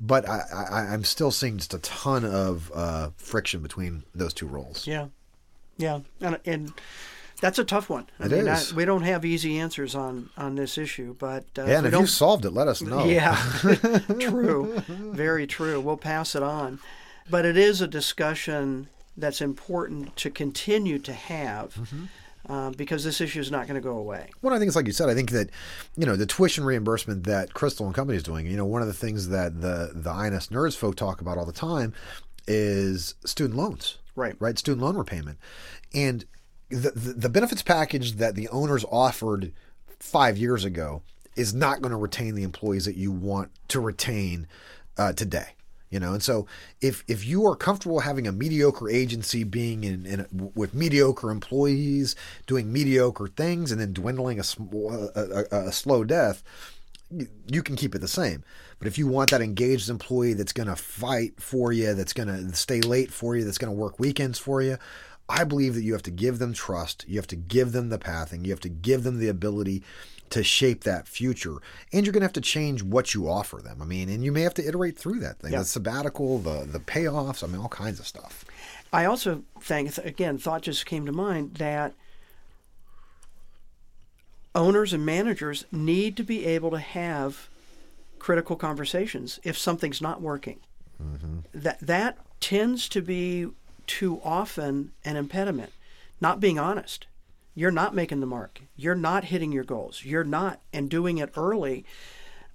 But 0.00 0.28
I, 0.28 0.42
I 0.52 0.78
i'm 0.92 1.04
still 1.04 1.30
seeing 1.30 1.58
just 1.58 1.74
a 1.74 1.78
ton 1.78 2.24
of 2.24 2.70
uh, 2.74 3.10
friction 3.16 3.60
between 3.60 4.04
those 4.14 4.32
two 4.32 4.46
roles. 4.46 4.86
Yeah. 4.86 5.08
Yeah. 5.76 6.00
And, 6.20 6.38
and 6.44 6.72
that's 7.42 7.58
a 7.58 7.64
tough 7.64 7.90
one 7.90 8.06
I 8.18 8.24
It 8.26 8.30
mean, 8.32 8.48
is. 8.48 8.72
I, 8.72 8.76
we 8.76 8.84
don't 8.86 9.02
have 9.02 9.26
easy 9.26 9.58
answers 9.58 9.94
on 9.94 10.30
on 10.38 10.54
this 10.54 10.78
issue 10.78 11.14
but 11.18 11.44
uh, 11.58 11.64
yeah, 11.66 11.74
and 11.78 11.82
we 11.82 11.92
if 11.92 12.00
you 12.00 12.06
solved 12.06 12.46
it 12.46 12.50
let 12.52 12.68
us 12.68 12.80
know 12.80 13.04
Yeah, 13.04 13.36
true. 14.18 14.80
Very 14.88 15.46
true. 15.46 15.78
We'll 15.80 15.98
pass 15.98 16.34
it 16.34 16.42
on. 16.42 16.78
But 17.28 17.44
it 17.44 17.56
is 17.58 17.80
a 17.82 17.86
discussion 17.86 18.88
that's 19.16 19.40
important 19.42 20.16
to 20.16 20.30
continue 20.30 20.98
to 21.00 21.12
have 21.12 21.74
Mm-hmm. 21.74 22.04
uh, 22.52 22.70
because 22.70 23.04
this 23.04 23.20
issue 23.20 23.38
is 23.40 23.50
not 23.50 23.66
going 23.68 23.80
to 23.80 23.86
go 23.88 23.96
away. 23.96 24.30
Well, 24.42 24.52
I 24.54 24.58
think 24.58 24.66
it's 24.68 24.74
like 24.76 24.86
you 24.86 24.92
said. 24.92 25.08
I 25.08 25.14
think 25.14 25.30
that, 25.30 25.50
you 25.96 26.06
know, 26.06 26.16
the 26.16 26.26
tuition 26.26 26.64
reimbursement 26.64 27.24
that 27.24 27.54
Crystal 27.54 27.86
and 27.86 27.94
Company 27.94 28.16
is 28.16 28.22
doing. 28.24 28.46
You 28.46 28.56
know, 28.56 28.64
one 28.66 28.82
of 28.82 28.88
the 28.88 28.94
things 29.04 29.28
that 29.28 29.60
the 29.60 29.92
the 29.94 30.10
INS 30.10 30.48
nerds 30.48 30.76
folk 30.76 30.96
talk 30.96 31.20
about 31.20 31.38
all 31.38 31.46
the 31.46 31.52
time 31.52 31.92
is 32.48 33.14
student 33.24 33.56
loans. 33.56 33.98
Right. 34.16 34.34
Right. 34.40 34.58
Student 34.58 34.82
loan 34.82 34.96
repayment, 34.96 35.38
and 35.94 36.24
the 36.72 37.12
the, 37.12 37.28
benefits 37.28 37.62
package 37.62 38.12
that 38.12 38.34
the 38.34 38.48
owners 38.48 38.84
offered 38.90 39.52
five 39.98 40.36
years 40.38 40.64
ago 40.64 41.02
is 41.36 41.54
not 41.54 41.80
going 41.80 41.90
to 41.90 41.96
retain 41.96 42.34
the 42.34 42.42
employees 42.42 42.84
that 42.84 42.96
you 42.96 43.10
want 43.12 43.50
to 43.68 43.80
retain 43.80 44.46
uh, 44.98 45.12
today. 45.12 45.54
You 45.90 46.00
know, 46.00 46.14
and 46.14 46.22
so 46.22 46.46
if 46.80 47.04
if 47.06 47.26
you 47.26 47.46
are 47.46 47.54
comfortable 47.54 48.00
having 48.00 48.26
a 48.26 48.32
mediocre 48.32 48.88
agency 48.88 49.44
being 49.44 49.84
in, 49.84 50.06
in 50.06 50.50
with 50.54 50.72
mediocre 50.72 51.30
employees 51.30 52.16
doing 52.46 52.72
mediocre 52.72 53.26
things 53.26 53.70
and 53.70 53.78
then 53.78 53.92
dwindling 53.92 54.40
a, 54.40 54.44
a, 55.14 55.44
a, 55.52 55.66
a 55.66 55.72
slow 55.72 56.02
death, 56.02 56.42
you 57.46 57.62
can 57.62 57.76
keep 57.76 57.94
it 57.94 57.98
the 57.98 58.08
same. 58.08 58.42
But 58.78 58.88
if 58.88 58.96
you 58.98 59.06
want 59.06 59.30
that 59.30 59.42
engaged 59.42 59.90
employee 59.90 60.32
that's 60.32 60.52
going 60.52 60.68
to 60.68 60.76
fight 60.76 61.40
for 61.40 61.72
you, 61.72 61.94
that's 61.94 62.14
going 62.14 62.28
to 62.28 62.56
stay 62.56 62.80
late 62.80 63.12
for 63.12 63.36
you, 63.36 63.44
that's 63.44 63.58
going 63.58 63.72
to 63.72 63.78
work 63.78 64.00
weekends 64.00 64.38
for 64.38 64.62
you, 64.62 64.78
I 65.28 65.44
believe 65.44 65.74
that 65.74 65.82
you 65.82 65.92
have 65.92 66.02
to 66.02 66.10
give 66.10 66.38
them 66.38 66.52
trust. 66.52 67.04
You 67.08 67.16
have 67.16 67.26
to 67.28 67.36
give 67.36 67.72
them 67.72 67.88
the 67.88 67.98
pathing. 67.98 68.44
You 68.44 68.50
have 68.50 68.60
to 68.60 68.68
give 68.68 69.02
them 69.02 69.18
the 69.18 69.28
ability 69.28 69.82
to 70.30 70.42
shape 70.42 70.84
that 70.84 71.06
future. 71.06 71.56
And 71.92 72.04
you're 72.06 72.12
going 72.12 72.22
to 72.22 72.26
have 72.26 72.32
to 72.34 72.40
change 72.40 72.82
what 72.82 73.14
you 73.14 73.28
offer 73.28 73.58
them. 73.58 73.82
I 73.82 73.84
mean, 73.84 74.08
and 74.08 74.24
you 74.24 74.32
may 74.32 74.42
have 74.42 74.54
to 74.54 74.66
iterate 74.66 74.98
through 74.98 75.20
that 75.20 75.38
thing. 75.38 75.52
Yeah. 75.52 75.60
The 75.60 75.64
sabbatical, 75.64 76.38
the 76.38 76.66
the 76.70 76.80
payoffs, 76.80 77.44
I 77.44 77.46
mean, 77.46 77.60
all 77.60 77.68
kinds 77.68 78.00
of 78.00 78.06
stuff. 78.06 78.44
I 78.92 79.04
also 79.04 79.44
think, 79.60 79.96
again, 79.98 80.38
thought 80.38 80.62
just 80.62 80.86
came 80.86 81.06
to 81.06 81.12
mind 81.12 81.54
that 81.54 81.94
owners 84.54 84.92
and 84.92 85.04
managers 85.04 85.64
need 85.72 86.16
to 86.16 86.22
be 86.22 86.44
able 86.44 86.70
to 86.70 86.78
have 86.78 87.48
critical 88.18 88.56
conversations 88.56 89.40
if 89.42 89.58
something's 89.58 90.00
not 90.00 90.20
working. 90.20 90.60
Mm-hmm. 91.02 91.38
That 91.54 91.80
that 91.80 92.18
tends 92.40 92.88
to 92.90 93.02
be 93.02 93.48
too 93.86 94.20
often 94.24 94.92
an 95.04 95.16
impediment. 95.16 95.72
Not 96.20 96.40
being 96.40 96.58
honest. 96.58 97.06
You're 97.54 97.70
not 97.70 97.94
making 97.94 98.20
the 98.20 98.26
mark. 98.26 98.60
You're 98.76 98.94
not 98.94 99.24
hitting 99.24 99.52
your 99.52 99.64
goals. 99.64 100.04
You're 100.04 100.24
not, 100.24 100.60
and 100.72 100.88
doing 100.88 101.18
it 101.18 101.30
early. 101.36 101.84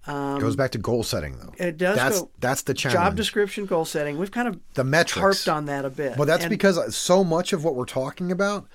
Goes 0.07 0.55
back 0.55 0.71
to 0.71 0.77
goal 0.77 1.03
setting, 1.03 1.37
though. 1.37 1.49
Um, 1.49 1.55
It 1.59 1.77
does 1.77 1.97
That's 1.97 2.19
go- 2.21 2.29
that's 2.39 2.61
the 2.61 2.73
challenge. 2.73 2.97
Job 2.97 3.15
description, 3.17 3.65
goal 3.65 3.83
setting. 3.83 4.17
We've 4.17 4.31
kind 4.31 4.47
of 4.47 4.57
The 4.75 4.85
metrics. 4.85 5.19
harped 5.19 5.47
on 5.49 5.65
that 5.65 5.83
a 5.83 5.89
bit. 5.89 6.15
Well, 6.17 6.25
that's 6.25 6.43
And- 6.45 6.49
because 6.49 6.95
so 6.95 7.25
much 7.25 7.51
of 7.51 7.65
what 7.65 7.75
we're 7.75 7.83
talking 7.85 8.31
about, 8.31 8.67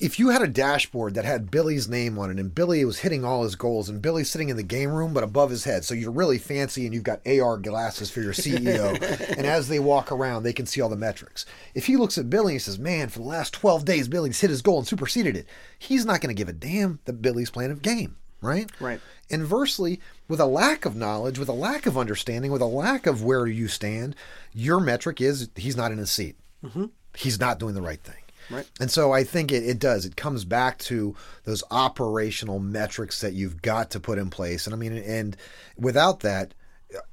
if 0.00 0.18
you 0.18 0.30
had 0.30 0.42
a 0.42 0.48
dashboard 0.48 1.14
that 1.14 1.24
had 1.24 1.50
Billy's 1.50 1.88
name 1.88 2.18
on 2.18 2.30
it 2.30 2.40
and 2.40 2.54
Billy 2.54 2.84
was 2.84 2.98
hitting 2.98 3.24
all 3.24 3.44
his 3.44 3.54
goals 3.54 3.88
and 3.88 4.02
Billy's 4.02 4.30
sitting 4.30 4.48
in 4.48 4.56
the 4.56 4.62
game 4.62 4.90
room 4.90 5.14
but 5.14 5.22
above 5.22 5.50
his 5.50 5.64
head, 5.64 5.84
so 5.84 5.94
you're 5.94 6.10
really 6.10 6.38
fancy 6.38 6.84
and 6.84 6.92
you've 6.92 7.04
got 7.04 7.26
AR 7.26 7.56
glasses 7.58 8.10
for 8.10 8.20
your 8.20 8.32
CEO, 8.32 9.00
and 9.36 9.46
as 9.46 9.68
they 9.68 9.78
walk 9.78 10.10
around, 10.10 10.42
they 10.42 10.52
can 10.52 10.66
see 10.66 10.80
all 10.80 10.88
the 10.88 10.96
metrics. 10.96 11.46
If 11.74 11.86
he 11.86 11.96
looks 11.96 12.18
at 12.18 12.28
Billy 12.28 12.54
and 12.54 12.62
says, 12.62 12.78
Man, 12.78 13.08
for 13.08 13.20
the 13.20 13.24
last 13.24 13.52
12 13.54 13.84
days, 13.84 14.08
Billy's 14.08 14.40
hit 14.40 14.50
his 14.50 14.62
goal 14.62 14.78
and 14.78 14.86
superseded 14.86 15.36
it, 15.36 15.46
he's 15.78 16.04
not 16.04 16.20
going 16.20 16.34
to 16.34 16.38
give 16.38 16.48
a 16.48 16.52
damn 16.52 16.98
that 17.04 17.22
Billy's 17.22 17.50
playing 17.50 17.70
a 17.70 17.76
game, 17.76 18.16
right? 18.40 18.70
Right. 18.80 19.00
Inversely, 19.30 20.00
with 20.28 20.40
a 20.40 20.46
lack 20.46 20.84
of 20.84 20.96
knowledge, 20.96 21.38
with 21.38 21.48
a 21.48 21.52
lack 21.52 21.86
of 21.86 21.96
understanding, 21.96 22.50
with 22.50 22.62
a 22.62 22.66
lack 22.66 23.06
of 23.06 23.22
where 23.22 23.46
you 23.46 23.68
stand, 23.68 24.16
your 24.52 24.80
metric 24.80 25.20
is 25.20 25.48
he's 25.54 25.76
not 25.76 25.92
in 25.92 25.98
his 25.98 26.10
seat. 26.10 26.36
Mm-hmm. 26.64 26.86
He's 27.14 27.38
not 27.38 27.58
doing 27.60 27.74
the 27.74 27.82
right 27.82 28.02
thing. 28.02 28.23
Right. 28.50 28.68
And 28.80 28.90
so 28.90 29.12
I 29.12 29.24
think 29.24 29.52
it, 29.52 29.64
it 29.64 29.78
does. 29.78 30.04
It 30.04 30.16
comes 30.16 30.44
back 30.44 30.78
to 30.80 31.14
those 31.44 31.62
operational 31.70 32.58
metrics 32.58 33.20
that 33.20 33.32
you've 33.32 33.62
got 33.62 33.90
to 33.92 34.00
put 34.00 34.18
in 34.18 34.30
place. 34.30 34.66
And 34.66 34.74
I 34.74 34.78
mean, 34.78 34.92
and 34.92 35.36
without 35.76 36.20
that, 36.20 36.54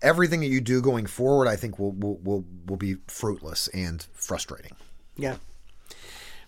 everything 0.02 0.42
that 0.42 0.48
you 0.48 0.62
do 0.62 0.82
going 0.82 1.06
forward, 1.06 1.48
I 1.48 1.56
think 1.56 1.80
will 1.80 1.92
will 1.92 2.18
will, 2.18 2.46
will 2.68 2.78
be 2.78 2.98
fruitless 3.08 3.68
and 3.70 4.06
frustrating. 4.14 4.74
Yeah. 5.18 5.38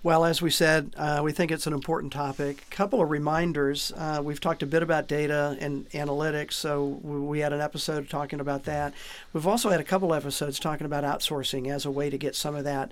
Well, 0.03 0.25
as 0.25 0.41
we 0.41 0.49
said, 0.49 0.93
uh, 0.97 1.21
we 1.23 1.31
think 1.31 1.49
it's 1.49 1.65
an 1.65 1.71
important 1.71 2.11
topic. 2.11 2.65
A 2.69 2.75
couple 2.75 3.01
of 3.01 3.09
reminders. 3.09 3.93
Uh, 3.95 4.19
we've 4.21 4.41
talked 4.41 4.61
a 4.61 4.65
bit 4.65 4.83
about 4.83 5.07
data 5.07 5.57
and 5.61 5.89
analytics, 5.91 6.53
so 6.53 6.85
we 6.85 7.39
had 7.39 7.53
an 7.53 7.61
episode 7.61 8.09
talking 8.09 8.41
about 8.41 8.65
that. 8.65 8.93
We've 9.31 9.47
also 9.47 9.69
had 9.69 9.79
a 9.79 9.83
couple 9.85 10.13
episodes 10.13 10.59
talking 10.59 10.85
about 10.85 11.05
outsourcing 11.05 11.71
as 11.73 11.85
a 11.85 11.91
way 11.91 12.09
to 12.09 12.17
get 12.17 12.35
some 12.35 12.53
of 12.53 12.65
that 12.65 12.91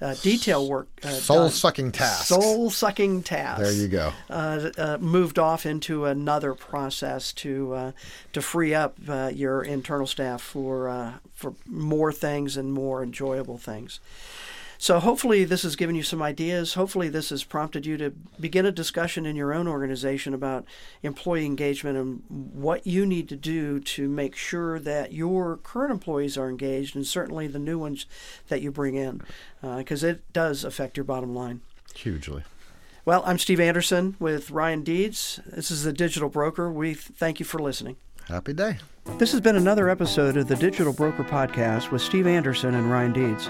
uh, 0.00 0.14
detail 0.22 0.68
work. 0.68 0.86
Uh, 1.02 1.08
Soul 1.08 1.50
sucking 1.50 1.90
tasks. 1.90 2.28
Soul 2.28 2.70
sucking 2.70 3.24
tasks. 3.24 3.62
There 3.62 3.72
you 3.72 3.88
go. 3.88 4.12
Uh, 4.30 4.70
uh, 4.78 4.98
moved 5.00 5.40
off 5.40 5.66
into 5.66 6.04
another 6.04 6.54
process 6.54 7.32
to 7.32 7.92
to 8.32 8.40
free 8.40 8.72
up 8.72 8.96
your 9.34 9.64
internal 9.64 10.06
staff 10.06 10.40
for 10.40 11.18
for 11.34 11.54
more 11.66 12.12
things 12.12 12.56
and 12.56 12.72
more 12.72 13.02
enjoyable 13.02 13.58
things. 13.58 13.98
So 14.82 14.98
hopefully 14.98 15.44
this 15.44 15.62
has 15.62 15.76
given 15.76 15.94
you 15.94 16.02
some 16.02 16.20
ideas. 16.20 16.74
Hopefully 16.74 17.08
this 17.08 17.30
has 17.30 17.44
prompted 17.44 17.86
you 17.86 17.96
to 17.98 18.10
begin 18.40 18.66
a 18.66 18.72
discussion 18.72 19.26
in 19.26 19.36
your 19.36 19.54
own 19.54 19.68
organization 19.68 20.34
about 20.34 20.64
employee 21.04 21.46
engagement 21.46 21.96
and 21.96 22.24
what 22.28 22.84
you 22.84 23.06
need 23.06 23.28
to 23.28 23.36
do 23.36 23.78
to 23.78 24.08
make 24.08 24.34
sure 24.34 24.80
that 24.80 25.12
your 25.12 25.58
current 25.58 25.92
employees 25.92 26.36
are 26.36 26.50
engaged 26.50 26.96
and 26.96 27.06
certainly 27.06 27.46
the 27.46 27.60
new 27.60 27.78
ones 27.78 28.06
that 28.48 28.60
you 28.60 28.72
bring 28.72 28.96
in 28.96 29.22
because 29.60 30.02
uh, 30.02 30.08
it 30.08 30.32
does 30.32 30.64
affect 30.64 30.96
your 30.96 31.04
bottom 31.04 31.32
line. 31.32 31.60
Hugely. 31.94 32.42
Well, 33.04 33.22
I'm 33.24 33.38
Steve 33.38 33.60
Anderson 33.60 34.16
with 34.18 34.50
Ryan 34.50 34.82
Deeds. 34.82 35.38
This 35.46 35.70
is 35.70 35.84
the 35.84 35.92
Digital 35.92 36.28
Broker. 36.28 36.72
We 36.72 36.94
thank 36.94 37.38
you 37.38 37.46
for 37.46 37.60
listening. 37.60 37.98
Happy 38.26 38.52
day. 38.52 38.78
This 39.18 39.30
has 39.30 39.40
been 39.40 39.54
another 39.54 39.88
episode 39.88 40.36
of 40.36 40.48
the 40.48 40.56
Digital 40.56 40.92
Broker 40.92 41.22
Podcast 41.22 41.92
with 41.92 42.02
Steve 42.02 42.26
Anderson 42.26 42.74
and 42.74 42.90
Ryan 42.90 43.12
Deeds. 43.12 43.48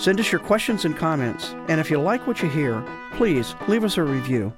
Send 0.00 0.18
us 0.18 0.32
your 0.32 0.40
questions 0.40 0.86
and 0.86 0.96
comments, 0.96 1.54
and 1.68 1.78
if 1.78 1.90
you 1.90 2.00
like 2.00 2.26
what 2.26 2.40
you 2.42 2.48
hear, 2.48 2.82
please 3.12 3.54
leave 3.68 3.84
us 3.84 3.98
a 3.98 4.02
review. 4.02 4.54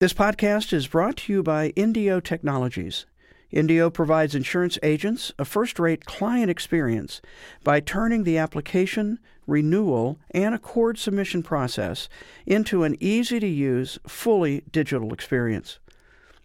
This 0.00 0.12
podcast 0.12 0.74
is 0.74 0.86
brought 0.86 1.16
to 1.16 1.32
you 1.32 1.42
by 1.42 1.68
Indio 1.76 2.20
Technologies. 2.20 3.06
Indio 3.50 3.88
provides 3.88 4.34
insurance 4.34 4.78
agents 4.82 5.32
a 5.38 5.46
first 5.46 5.78
rate 5.78 6.04
client 6.04 6.50
experience 6.50 7.22
by 7.64 7.80
turning 7.80 8.24
the 8.24 8.36
application, 8.36 9.18
renewal, 9.46 10.20
and 10.32 10.54
ACORD 10.54 10.98
submission 10.98 11.42
process 11.42 12.10
into 12.44 12.84
an 12.84 12.98
easy 13.00 13.40
to 13.40 13.48
use, 13.48 13.98
fully 14.06 14.62
digital 14.70 15.14
experience. 15.14 15.78